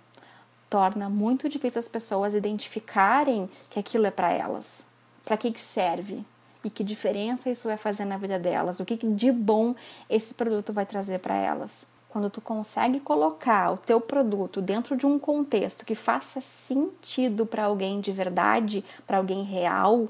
torna 0.69 1.09
muito 1.09 1.49
difícil 1.49 1.79
as 1.79 1.89
pessoas 1.89 2.35
identificarem 2.35 3.49
que 3.71 3.79
aquilo 3.79 4.07
é 4.07 4.11
para 4.11 4.33
elas. 4.33 4.85
Para 5.25 5.37
que, 5.37 5.53
que 5.53 5.61
serve? 5.61 6.25
E 6.65 6.71
que 6.71 6.83
diferença 6.83 7.49
isso 7.49 7.69
vai 7.69 7.77
fazer 7.77 8.05
na 8.05 8.17
vida 8.17 8.39
delas? 8.39 8.81
O 8.81 8.85
que 8.85 8.97
de 8.97 9.31
bom 9.31 9.75
esse 10.11 10.35
produto 10.35 10.73
vai 10.73 10.85
trazer 10.85 11.19
para 11.21 11.37
elas? 11.37 11.87
quando 12.17 12.31
tu 12.31 12.41
consegue 12.41 12.99
colocar 12.99 13.73
o 13.73 13.77
teu 13.77 14.01
produto 14.01 14.63
dentro 14.63 14.97
de 14.97 15.05
um 15.05 15.19
contexto 15.19 15.85
que 15.85 15.95
faça 15.95 16.41
sentido 16.41 17.45
para 17.45 17.65
alguém 17.65 18.01
de 18.01 18.11
verdade, 18.11 18.83
para 19.07 19.19
alguém 19.19 19.45
real, 19.45 20.09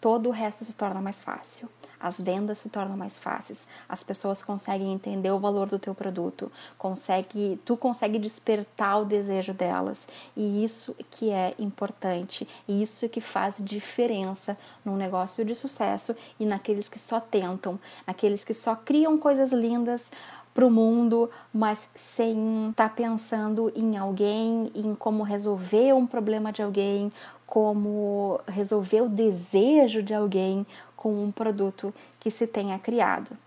todo 0.00 0.28
o 0.28 0.30
resto 0.30 0.64
se 0.64 0.76
torna 0.76 1.00
mais 1.00 1.20
fácil 1.20 1.68
as 2.00 2.20
vendas 2.20 2.58
se 2.58 2.68
tornam 2.68 2.96
mais 2.96 3.18
fáceis, 3.18 3.66
as 3.88 4.02
pessoas 4.02 4.42
conseguem 4.42 4.92
entender 4.92 5.30
o 5.30 5.38
valor 5.38 5.68
do 5.68 5.78
teu 5.78 5.94
produto, 5.94 6.50
consegue, 6.78 7.60
tu 7.64 7.76
consegue 7.76 8.18
despertar 8.18 9.00
o 9.00 9.04
desejo 9.04 9.52
delas. 9.52 10.06
E 10.36 10.64
isso 10.64 10.94
que 11.10 11.30
é 11.30 11.54
importante, 11.58 12.46
e 12.68 12.82
isso 12.82 13.08
que 13.08 13.20
faz 13.20 13.56
diferença 13.60 14.56
num 14.84 14.96
negócio 14.96 15.44
de 15.44 15.54
sucesso 15.54 16.14
e 16.38 16.46
naqueles 16.46 16.88
que 16.88 16.98
só 16.98 17.20
tentam, 17.20 17.78
naqueles 18.06 18.44
que 18.44 18.54
só 18.54 18.74
criam 18.74 19.18
coisas 19.18 19.52
lindas 19.52 20.10
para 20.56 20.66
o 20.66 20.70
mundo, 20.70 21.28
mas 21.52 21.90
sem 21.94 22.70
estar 22.70 22.88
tá 22.88 22.94
pensando 22.94 23.70
em 23.76 23.98
alguém, 23.98 24.72
em 24.74 24.94
como 24.94 25.22
resolver 25.22 25.92
um 25.92 26.06
problema 26.06 26.50
de 26.50 26.62
alguém, 26.62 27.12
como 27.46 28.40
resolver 28.48 29.02
o 29.02 29.08
desejo 29.08 30.02
de 30.02 30.14
alguém 30.14 30.66
com 31.06 31.22
um 31.22 31.30
produto 31.30 31.94
que 32.18 32.32
se 32.32 32.48
tenha 32.48 32.80
criado. 32.80 33.38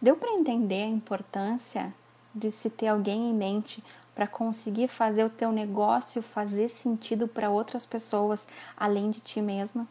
Deu 0.00 0.16
para 0.16 0.32
entender 0.32 0.84
a 0.84 0.86
importância 0.86 1.92
de 2.34 2.50
se 2.50 2.70
ter 2.70 2.86
alguém 2.86 3.28
em 3.28 3.34
mente 3.34 3.84
para 4.14 4.26
conseguir 4.26 4.88
fazer 4.88 5.22
o 5.22 5.28
teu 5.28 5.52
negócio 5.52 6.22
fazer 6.22 6.70
sentido 6.70 7.28
para 7.28 7.50
outras 7.50 7.84
pessoas 7.84 8.48
além 8.74 9.10
de 9.10 9.20
ti 9.20 9.42
mesma? 9.42 9.86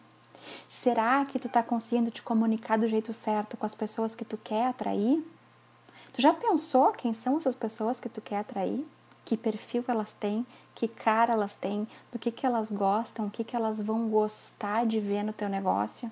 Será 0.68 1.24
que 1.24 1.38
tu 1.38 1.46
está 1.46 1.62
conseguindo 1.62 2.10
te 2.10 2.24
comunicar 2.24 2.80
do 2.80 2.88
jeito 2.88 3.14
certo 3.14 3.56
com 3.58 3.68
as 3.68 3.76
pessoas 3.76 4.16
que 4.16 4.26
tu 4.26 4.36
quer 4.36 4.66
atrair? 4.66 5.24
Tu 6.14 6.20
já 6.20 6.34
pensou 6.34 6.92
quem 6.94 7.14
são 7.14 7.38
essas 7.38 7.56
pessoas 7.56 8.00
que 8.00 8.10
tu 8.10 8.22
quer 8.22 8.40
atrair? 8.40 8.84
Que 9.24 9.38
perfil 9.38 9.86
elas 9.88 10.14
têm? 10.14 10.48
Que 10.74 10.88
cara 10.88 11.34
elas 11.34 11.54
têm? 11.54 11.88
Do 12.12 12.18
que, 12.18 12.32
que 12.32 12.44
elas 12.44 12.72
gostam? 12.72 13.28
O 13.28 13.30
que, 13.30 13.44
que 13.44 13.56
elas 13.56 13.80
vão 13.80 14.10
gostar 14.10 14.88
de 14.88 15.00
ver 15.00 15.22
no 15.22 15.32
teu 15.32 15.48
negócio? 15.48 16.12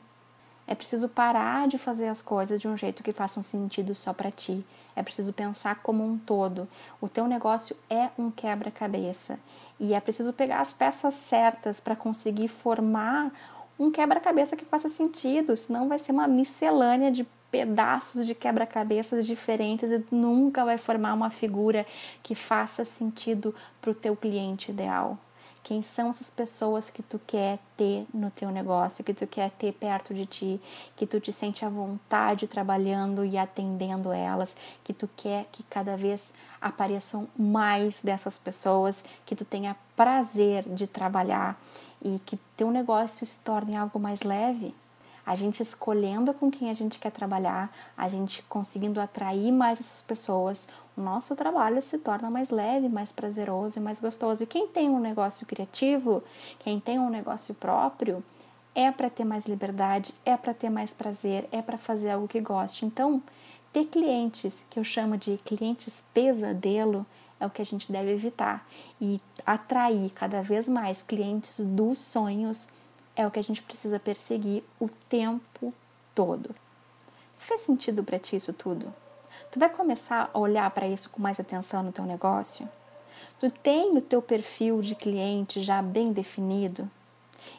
É 0.68 0.74
preciso 0.74 1.10
parar 1.10 1.68
de 1.68 1.78
fazer 1.78 2.08
as 2.08 2.22
coisas 2.22 2.60
de 2.60 2.68
um 2.68 2.76
jeito 2.76 3.04
que 3.04 3.12
faça 3.12 3.40
um 3.40 3.44
sentido 3.44 3.94
só 3.94 4.14
para 4.14 4.32
ti. 4.32 4.66
É 4.96 5.04
preciso 5.04 5.34
pensar 5.34 5.76
como 5.82 6.04
um 6.04 6.18
todo. 6.18 6.68
O 7.00 7.08
teu 7.08 7.28
negócio 7.28 7.76
é 7.90 8.10
um 8.18 8.32
quebra-cabeça 8.32 9.38
e 9.80 9.94
é 9.94 10.00
preciso 10.00 10.34
pegar 10.34 10.62
as 10.62 10.74
peças 10.74 11.14
certas 11.16 11.80
para 11.80 11.96
conseguir 11.96 12.48
formar 12.48 13.32
um 13.78 13.92
quebra-cabeça 13.92 14.56
que 14.56 14.64
faça 14.64 14.88
sentido, 14.88 15.56
senão 15.58 15.90
vai 15.90 16.00
ser 16.00 16.14
uma 16.14 16.28
miscelânea 16.28 17.12
de 17.12 17.28
pedaços 17.52 18.26
de 18.26 18.34
quebra-cabeças 18.34 19.26
diferentes 19.26 19.92
e 19.92 20.04
nunca 20.12 20.66
vai 20.66 20.78
formar 20.78 21.14
uma 21.14 21.30
figura 21.30 21.86
que 22.24 22.34
faça 22.34 22.84
sentido 22.84 23.54
para 23.82 23.92
o 23.92 23.96
teu 23.96 24.16
cliente 24.16 24.72
ideal. 24.72 25.18
Quem 25.66 25.82
são 25.82 26.12
essas 26.12 26.30
pessoas 26.30 26.92
que 26.92 27.02
tu 27.02 27.20
quer 27.26 27.58
ter 27.76 28.06
no 28.14 28.30
teu 28.30 28.52
negócio, 28.52 29.04
que 29.04 29.16
tu 29.16 29.26
quer 29.26 29.50
ter 29.50 29.74
perto 29.74 30.14
de 30.14 30.28
ti, 30.28 30.62
que 30.96 31.08
tu 31.08 31.20
te 31.20 31.32
sente 31.32 31.66
à 31.66 31.70
vontade 31.70 32.46
trabalhando 32.46 33.26
e 33.26 33.36
atendendo 33.36 34.14
elas, 34.14 34.56
que 34.84 34.94
tu 34.94 35.10
quer 35.18 35.48
que 35.52 35.64
cada 35.64 35.98
vez 35.98 36.32
apareçam 36.62 37.28
mais 37.36 38.00
dessas 38.04 38.38
pessoas, 38.38 39.04
que 39.26 39.36
tu 39.36 39.44
tenha 39.44 39.76
prazer 39.96 40.70
de 40.70 40.86
trabalhar 40.86 41.60
e 42.00 42.20
que 42.20 42.38
teu 42.56 42.70
negócio 42.70 43.26
se 43.26 43.40
torne 43.40 43.76
algo 43.76 44.00
mais 44.00 44.22
leve 44.22 44.72
a 45.26 45.36
gente 45.36 45.62
escolhendo 45.62 46.34
com 46.34 46.52
quem 46.52 46.70
a 46.70 46.74
gente 46.74 47.00
quer 47.00 47.12
trabalhar, 47.12 47.74
a 47.98 48.08
gente 48.08 48.44
conseguindo 48.44 49.02
atrair 49.02 49.52
mais 49.52 49.80
essas 49.80 50.02
pessoas, 50.02 50.68
o 50.96 51.02
nosso 51.02 51.36
trabalho 51.36 51.82
se 51.82 51.98
torna 51.98 52.30
mais 52.30 52.50
leve, 52.50 52.88
mais 52.88 53.12
prazeroso 53.12 53.80
e 53.80 53.82
mais 53.82 54.00
gostoso. 54.00 54.44
E 54.44 54.48
quem 54.48 54.68
tem 54.68 54.90
um 54.90 55.00
negócio 55.00 55.46
criativo, 55.46 56.24
quem 56.60 56.80
tem 56.80 57.00
um 57.00 57.10
negócio 57.10 57.56
próprio, 57.56 58.24
é 58.74 58.92
para 58.92 59.10
ter 59.10 59.24
mais 59.24 59.46
liberdade, 59.46 60.14
é 60.26 60.38
para 60.38 60.54
ter 60.54 60.70
mais 60.70 60.94
prazer, 60.94 61.48
é 61.52 61.62
para 61.62 61.78
fazer 61.78 62.12
algo 62.12 62.28
que 62.28 62.40
goste. 62.40 62.86
Então, 62.86 63.22
ter 63.74 63.86
clientes 63.86 64.66
que 64.70 64.80
eu 64.80 64.84
chamo 64.84 65.18
de 65.18 65.38
clientes 65.44 66.04
pesadelo 66.14 67.06
é 67.40 67.46
o 67.46 67.50
que 67.50 67.62
a 67.62 67.66
gente 67.66 67.92
deve 67.92 68.12
evitar 68.12 68.66
e 69.00 69.20
atrair 69.46 70.12
cada 70.12 70.42
vez 70.42 70.70
mais 70.70 71.04
clientes 71.04 71.60
dos 71.60 71.98
sonhos 71.98 72.70
é 73.16 73.26
o 73.26 73.32
que 73.32 73.40
a 73.40 73.44
gente 73.44 73.64
precisa 73.64 74.00
perseguir 74.00 74.64
o 74.80 74.90
tempo 75.10 75.74
todo. 76.14 76.56
Fez 77.38 77.62
sentido 77.62 78.04
para 78.04 78.20
ti 78.20 78.36
isso 78.36 78.54
tudo? 78.54 78.94
Tu 79.52 79.60
vai 79.60 79.70
começar 79.70 80.30
a 80.34 80.40
olhar 80.40 80.70
para 80.72 80.88
isso 80.88 81.10
com 81.10 81.22
mais 81.22 81.40
atenção 81.40 81.84
no 81.84 81.92
teu 81.92 82.06
negócio? 82.06 82.68
Tu 83.40 83.50
tem 83.50 83.98
o 83.98 84.02
teu 84.02 84.22
perfil 84.22 84.82
de 84.82 84.96
cliente 84.96 85.62
já 85.62 85.82
bem 85.82 86.12
definido? 86.12 86.90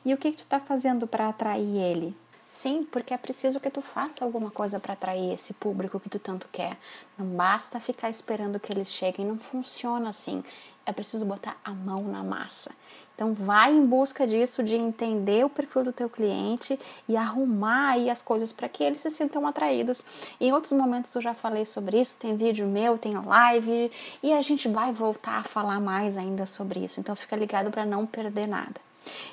E 0.04 0.12
o 0.12 0.16
que, 0.16 0.30
que 0.30 0.38
tu 0.38 0.40
está 0.40 0.58
fazendo 0.58 1.06
para 1.06 1.28
atrair 1.28 1.76
ele? 1.76 2.16
Sim, 2.48 2.84
porque 2.84 3.12
é 3.12 3.18
preciso 3.18 3.60
que 3.60 3.70
tu 3.70 3.82
faça 3.82 4.24
alguma 4.24 4.50
coisa 4.50 4.78
para 4.78 4.92
atrair 4.92 5.32
esse 5.32 5.52
público 5.52 5.98
que 5.98 6.08
tu 6.08 6.18
tanto 6.18 6.48
quer. 6.50 6.78
Não 7.18 7.26
basta 7.26 7.80
ficar 7.80 8.08
esperando 8.08 8.60
que 8.60 8.72
eles 8.72 8.92
cheguem, 8.92 9.26
não 9.26 9.38
funciona 9.38 10.10
assim. 10.10 10.44
É 10.84 10.92
preciso 10.92 11.26
botar 11.26 11.58
a 11.64 11.72
mão 11.72 12.02
na 12.04 12.22
massa. 12.22 12.70
Então 13.16 13.32
vai 13.32 13.72
em 13.72 13.84
busca 13.84 14.26
disso, 14.26 14.62
de 14.62 14.76
entender 14.76 15.42
o 15.42 15.48
perfil 15.48 15.84
do 15.84 15.92
teu 15.92 16.08
cliente 16.08 16.78
e 17.08 17.16
arrumar 17.16 17.92
aí 17.92 18.10
as 18.10 18.20
coisas 18.20 18.52
para 18.52 18.68
que 18.68 18.84
eles 18.84 19.00
se 19.00 19.10
sintam 19.10 19.46
atraídos. 19.46 20.04
Em 20.38 20.52
outros 20.52 20.72
momentos 20.72 21.14
eu 21.14 21.22
já 21.22 21.32
falei 21.32 21.64
sobre 21.64 21.98
isso, 21.98 22.18
tem 22.18 22.36
vídeo 22.36 22.66
meu, 22.66 22.98
tem 22.98 23.18
live 23.18 23.90
e 24.22 24.34
a 24.34 24.42
gente 24.42 24.68
vai 24.68 24.92
voltar 24.92 25.38
a 25.38 25.42
falar 25.42 25.80
mais 25.80 26.18
ainda 26.18 26.44
sobre 26.44 26.80
isso. 26.80 27.00
Então 27.00 27.16
fica 27.16 27.34
ligado 27.34 27.70
para 27.70 27.86
não 27.86 28.04
perder 28.04 28.46
nada. 28.46 28.86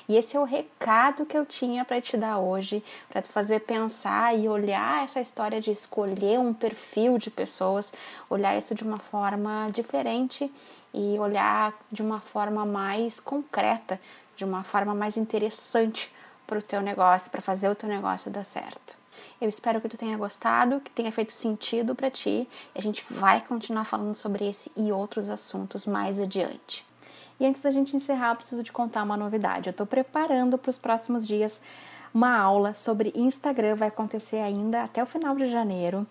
E 0.08 0.16
esse 0.16 0.36
é 0.36 0.40
o 0.40 0.44
recado 0.44 1.26
que 1.26 1.36
eu 1.36 1.44
tinha 1.44 1.84
para 1.84 2.00
te 2.00 2.16
dar 2.16 2.38
hoje, 2.38 2.82
para 3.08 3.20
te 3.20 3.28
fazer 3.28 3.60
pensar 3.60 4.38
e 4.38 4.48
olhar 4.48 5.04
essa 5.04 5.20
história 5.20 5.60
de 5.60 5.70
escolher 5.70 6.38
um 6.38 6.54
perfil 6.54 7.18
de 7.18 7.30
pessoas, 7.30 7.92
olhar 8.30 8.56
isso 8.56 8.74
de 8.74 8.84
uma 8.84 8.98
forma 8.98 9.68
diferente 9.72 10.50
e 10.94 11.18
olhar 11.18 11.74
de 11.90 12.00
uma 12.00 12.20
forma 12.20 12.64
mais 12.64 13.18
concreta, 13.18 14.00
de 14.36 14.44
uma 14.44 14.62
forma 14.62 14.94
mais 14.94 15.16
interessante 15.16 16.12
para 16.46 16.58
o 16.58 16.62
teu 16.62 16.80
negócio, 16.80 17.30
para 17.30 17.40
fazer 17.40 17.68
o 17.68 17.74
teu 17.74 17.88
negócio 17.88 18.30
dar 18.30 18.44
certo. 18.44 18.96
Eu 19.40 19.48
espero 19.48 19.80
que 19.80 19.88
tu 19.88 19.98
tenha 19.98 20.16
gostado, 20.16 20.80
que 20.80 20.90
tenha 20.90 21.10
feito 21.10 21.32
sentido 21.32 21.94
para 21.94 22.10
ti. 22.10 22.48
A 22.74 22.80
gente 22.80 23.04
vai 23.10 23.40
continuar 23.40 23.84
falando 23.84 24.14
sobre 24.14 24.48
esse 24.48 24.70
e 24.76 24.92
outros 24.92 25.28
assuntos 25.28 25.86
mais 25.86 26.20
adiante. 26.20 26.86
E 27.38 27.46
antes 27.46 27.60
da 27.60 27.70
gente 27.70 27.96
encerrar, 27.96 28.30
eu 28.30 28.36
preciso 28.36 28.62
te 28.62 28.72
contar 28.72 29.02
uma 29.02 29.16
novidade. 29.16 29.68
Eu 29.68 29.72
estou 29.72 29.86
preparando 29.86 30.56
para 30.56 30.70
os 30.70 30.78
próximos 30.78 31.26
dias 31.26 31.60
uma 32.12 32.38
aula 32.38 32.72
sobre 32.74 33.12
Instagram, 33.16 33.74
vai 33.74 33.88
acontecer 33.88 34.36
ainda 34.36 34.84
até 34.84 35.02
o 35.02 35.06
final 35.06 35.34
de 35.34 35.46
janeiro 35.46 36.06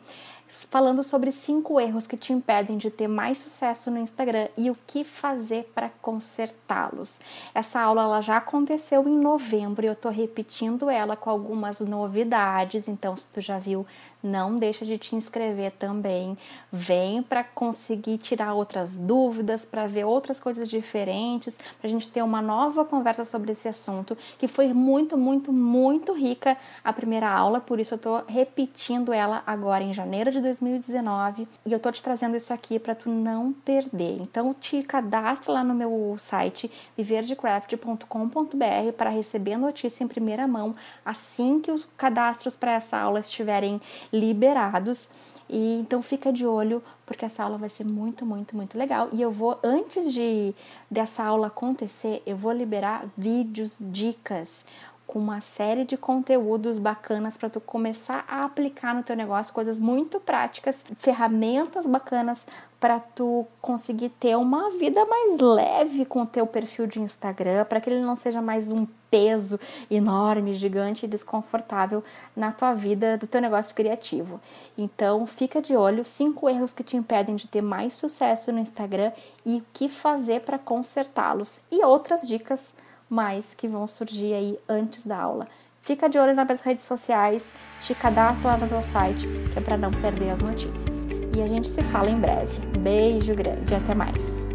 falando 0.69 1.01
sobre 1.01 1.31
cinco 1.31 1.79
erros 1.79 2.05
que 2.05 2.15
te 2.15 2.31
impedem 2.31 2.77
de 2.77 2.91
ter 2.91 3.07
mais 3.07 3.39
sucesso 3.39 3.89
no 3.89 3.97
Instagram 3.97 4.47
e 4.55 4.69
o 4.69 4.77
que 4.85 5.03
fazer 5.03 5.71
para 5.73 5.89
consertá-los. 6.01 7.19
Essa 7.55 7.81
aula 7.81 8.03
ela 8.03 8.21
já 8.21 8.37
aconteceu 8.37 9.07
em 9.07 9.17
novembro 9.17 9.83
e 9.83 9.87
eu 9.87 9.93
estou 9.93 10.11
repetindo 10.11 10.89
ela 10.89 11.15
com 11.15 11.29
algumas 11.29 11.79
novidades. 11.79 12.87
Então, 12.87 13.15
se 13.15 13.29
tu 13.29 13.41
já 13.41 13.57
viu, 13.57 13.85
não 14.21 14.55
deixa 14.55 14.85
de 14.85 14.97
te 14.97 15.15
inscrever 15.15 15.71
também. 15.71 16.37
Vem 16.71 17.23
para 17.23 17.43
conseguir 17.43 18.19
tirar 18.19 18.53
outras 18.53 18.95
dúvidas, 18.95 19.65
para 19.65 19.87
ver 19.87 20.05
outras 20.05 20.39
coisas 20.39 20.67
diferentes, 20.67 21.57
para 21.57 21.87
a 21.87 21.89
gente 21.89 22.07
ter 22.09 22.21
uma 22.21 22.41
nova 22.41 22.85
conversa 22.85 23.25
sobre 23.25 23.51
esse 23.51 23.67
assunto 23.67 24.15
que 24.37 24.47
foi 24.47 24.71
muito, 24.73 25.17
muito, 25.17 25.51
muito 25.51 26.13
rica 26.13 26.55
a 26.83 26.93
primeira 26.93 27.29
aula. 27.29 27.59
Por 27.59 27.79
isso, 27.79 27.95
eu 27.95 27.97
estou 27.97 28.23
repetindo 28.27 29.11
ela 29.11 29.41
agora 29.47 29.83
em 29.83 29.93
janeiro 29.93 30.31
de 30.31 30.42
2019 30.43 31.47
e 31.65 31.73
eu 31.73 31.79
tô 31.79 31.91
te 31.91 32.03
trazendo 32.03 32.37
isso 32.37 32.53
aqui 32.53 32.77
para 32.77 32.93
tu 32.93 33.09
não 33.09 33.51
perder. 33.51 34.17
Então 34.21 34.53
te 34.53 34.83
cadastra 34.83 35.53
lá 35.53 35.63
no 35.63 35.73
meu 35.73 36.15
site 36.19 36.69
viverdecraft.com.br 36.95 38.91
para 38.95 39.09
receber 39.09 39.57
notícia 39.57 40.03
em 40.03 40.07
primeira 40.07 40.47
mão 40.47 40.75
assim 41.03 41.59
que 41.59 41.71
os 41.71 41.85
cadastros 41.97 42.55
para 42.55 42.73
essa 42.73 42.97
aula 42.97 43.19
estiverem 43.19 43.81
liberados. 44.11 45.09
E 45.49 45.75
então 45.75 46.01
fica 46.01 46.31
de 46.31 46.47
olho, 46.47 46.81
porque 47.05 47.25
essa 47.25 47.43
aula 47.43 47.57
vai 47.57 47.69
ser 47.69 47.83
muito, 47.83 48.25
muito, 48.25 48.55
muito 48.55 48.77
legal. 48.77 49.09
E 49.11 49.21
eu 49.21 49.29
vou, 49.29 49.59
antes 49.63 50.11
de 50.11 50.55
dessa 50.89 51.23
aula 51.23 51.47
acontecer, 51.47 52.23
eu 52.25 52.37
vou 52.37 52.51
liberar 52.51 53.05
vídeos, 53.17 53.77
dicas 53.79 54.65
com 55.13 55.19
uma 55.19 55.41
série 55.41 55.85
de 55.85 55.95
conteúdos 55.95 56.79
bacanas 56.79 57.37
para 57.37 57.47
tu 57.47 57.61
começar 57.61 58.25
a 58.27 58.45
aplicar 58.45 58.95
no 58.95 59.03
teu 59.03 59.15
negócio, 59.15 59.53
coisas 59.53 59.79
muito 59.79 60.19
práticas, 60.19 60.83
ferramentas 60.95 61.85
bacanas 61.85 62.47
para 62.79 62.99
tu 62.99 63.45
conseguir 63.61 64.09
ter 64.09 64.35
uma 64.35 64.71
vida 64.71 65.05
mais 65.05 65.39
leve 65.39 66.03
com 66.03 66.23
o 66.23 66.25
teu 66.25 66.47
perfil 66.47 66.87
de 66.87 66.99
Instagram, 66.99 67.63
para 67.65 67.79
que 67.79 67.91
ele 67.91 68.01
não 68.01 68.15
seja 68.15 68.41
mais 68.41 68.71
um 68.71 68.87
peso 69.11 69.59
enorme, 69.87 70.51
gigante 70.51 71.05
e 71.05 71.09
desconfortável 71.09 72.03
na 72.35 72.51
tua 72.51 72.73
vida 72.73 73.15
do 73.15 73.27
teu 73.27 73.39
negócio 73.39 73.75
criativo. 73.75 74.41
Então, 74.75 75.27
fica 75.27 75.61
de 75.61 75.77
olho, 75.77 76.03
cinco 76.03 76.49
erros 76.49 76.73
que 76.73 76.83
te 76.83 76.97
impedem 76.97 77.35
de 77.35 77.47
ter 77.47 77.61
mais 77.61 77.93
sucesso 77.93 78.51
no 78.51 78.57
Instagram 78.57 79.11
e 79.45 79.57
o 79.57 79.65
que 79.71 79.87
fazer 79.87 80.41
para 80.41 80.57
consertá-los 80.57 81.59
e 81.71 81.85
outras 81.85 82.25
dicas 82.25 82.73
mais 83.13 83.53
que 83.53 83.67
vão 83.67 83.87
surgir 83.87 84.33
aí 84.33 84.59
antes 84.67 85.05
da 85.05 85.17
aula. 85.17 85.47
Fica 85.81 86.09
de 86.09 86.17
olho 86.17 86.33
nas 86.33 86.45
minhas 86.45 86.61
redes 86.61 86.85
sociais, 86.85 87.53
te 87.79 87.93
cadastra 87.93 88.51
lá 88.51 88.57
no 88.57 88.65
meu 88.65 88.81
site, 88.81 89.27
que 89.51 89.59
é 89.59 89.61
para 89.61 89.77
não 89.77 89.91
perder 89.91 90.31
as 90.31 90.39
notícias. 90.39 91.05
E 91.35 91.41
a 91.41 91.47
gente 91.47 91.67
se 91.67 91.83
fala 91.83 92.09
em 92.09 92.19
breve. 92.19 92.59
Beijo 92.79 93.35
grande 93.35 93.75
até 93.75 93.93
mais. 93.93 94.47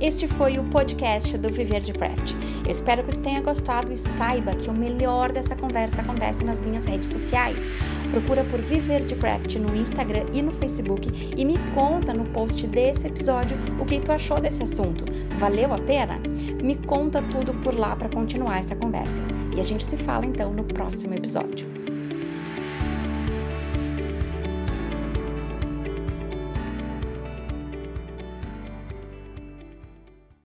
Este 0.00 0.28
foi 0.28 0.58
o 0.58 0.64
podcast 0.64 1.36
do 1.38 1.50
Viver 1.50 1.80
de 1.80 1.92
Craft. 1.92 2.34
Eu 2.64 2.70
espero 2.70 3.02
que 3.02 3.12
tu 3.12 3.20
tenha 3.20 3.40
gostado 3.40 3.92
e 3.92 3.96
saiba 3.96 4.54
que 4.54 4.68
o 4.68 4.72
melhor 4.72 5.32
dessa 5.32 5.56
conversa 5.56 6.02
acontece 6.02 6.44
nas 6.44 6.60
minhas 6.60 6.84
redes 6.84 7.08
sociais. 7.08 7.62
Procura 8.10 8.44
por 8.44 8.60
Viver 8.60 9.04
de 9.04 9.14
Craft 9.14 9.56
no 9.56 9.74
Instagram 9.76 10.26
e 10.32 10.42
no 10.42 10.52
Facebook 10.52 11.08
e 11.36 11.44
me 11.44 11.58
conta 11.74 12.12
no 12.12 12.24
post 12.26 12.66
desse 12.66 13.06
episódio 13.06 13.56
o 13.80 13.84
que 13.84 14.00
tu 14.00 14.10
achou 14.12 14.40
desse 14.40 14.62
assunto. 14.62 15.04
Valeu 15.38 15.72
a 15.72 15.78
pena? 15.78 16.18
Me 16.62 16.76
conta 16.76 17.22
tudo 17.22 17.54
por 17.54 17.74
lá 17.74 17.94
para 17.94 18.08
continuar 18.08 18.58
essa 18.58 18.74
conversa. 18.74 19.22
E 19.54 19.60
a 19.60 19.62
gente 19.62 19.84
se 19.84 19.96
fala 19.96 20.26
então 20.26 20.52
no 20.52 20.64
próximo 20.64 21.14
episódio. 21.14 21.77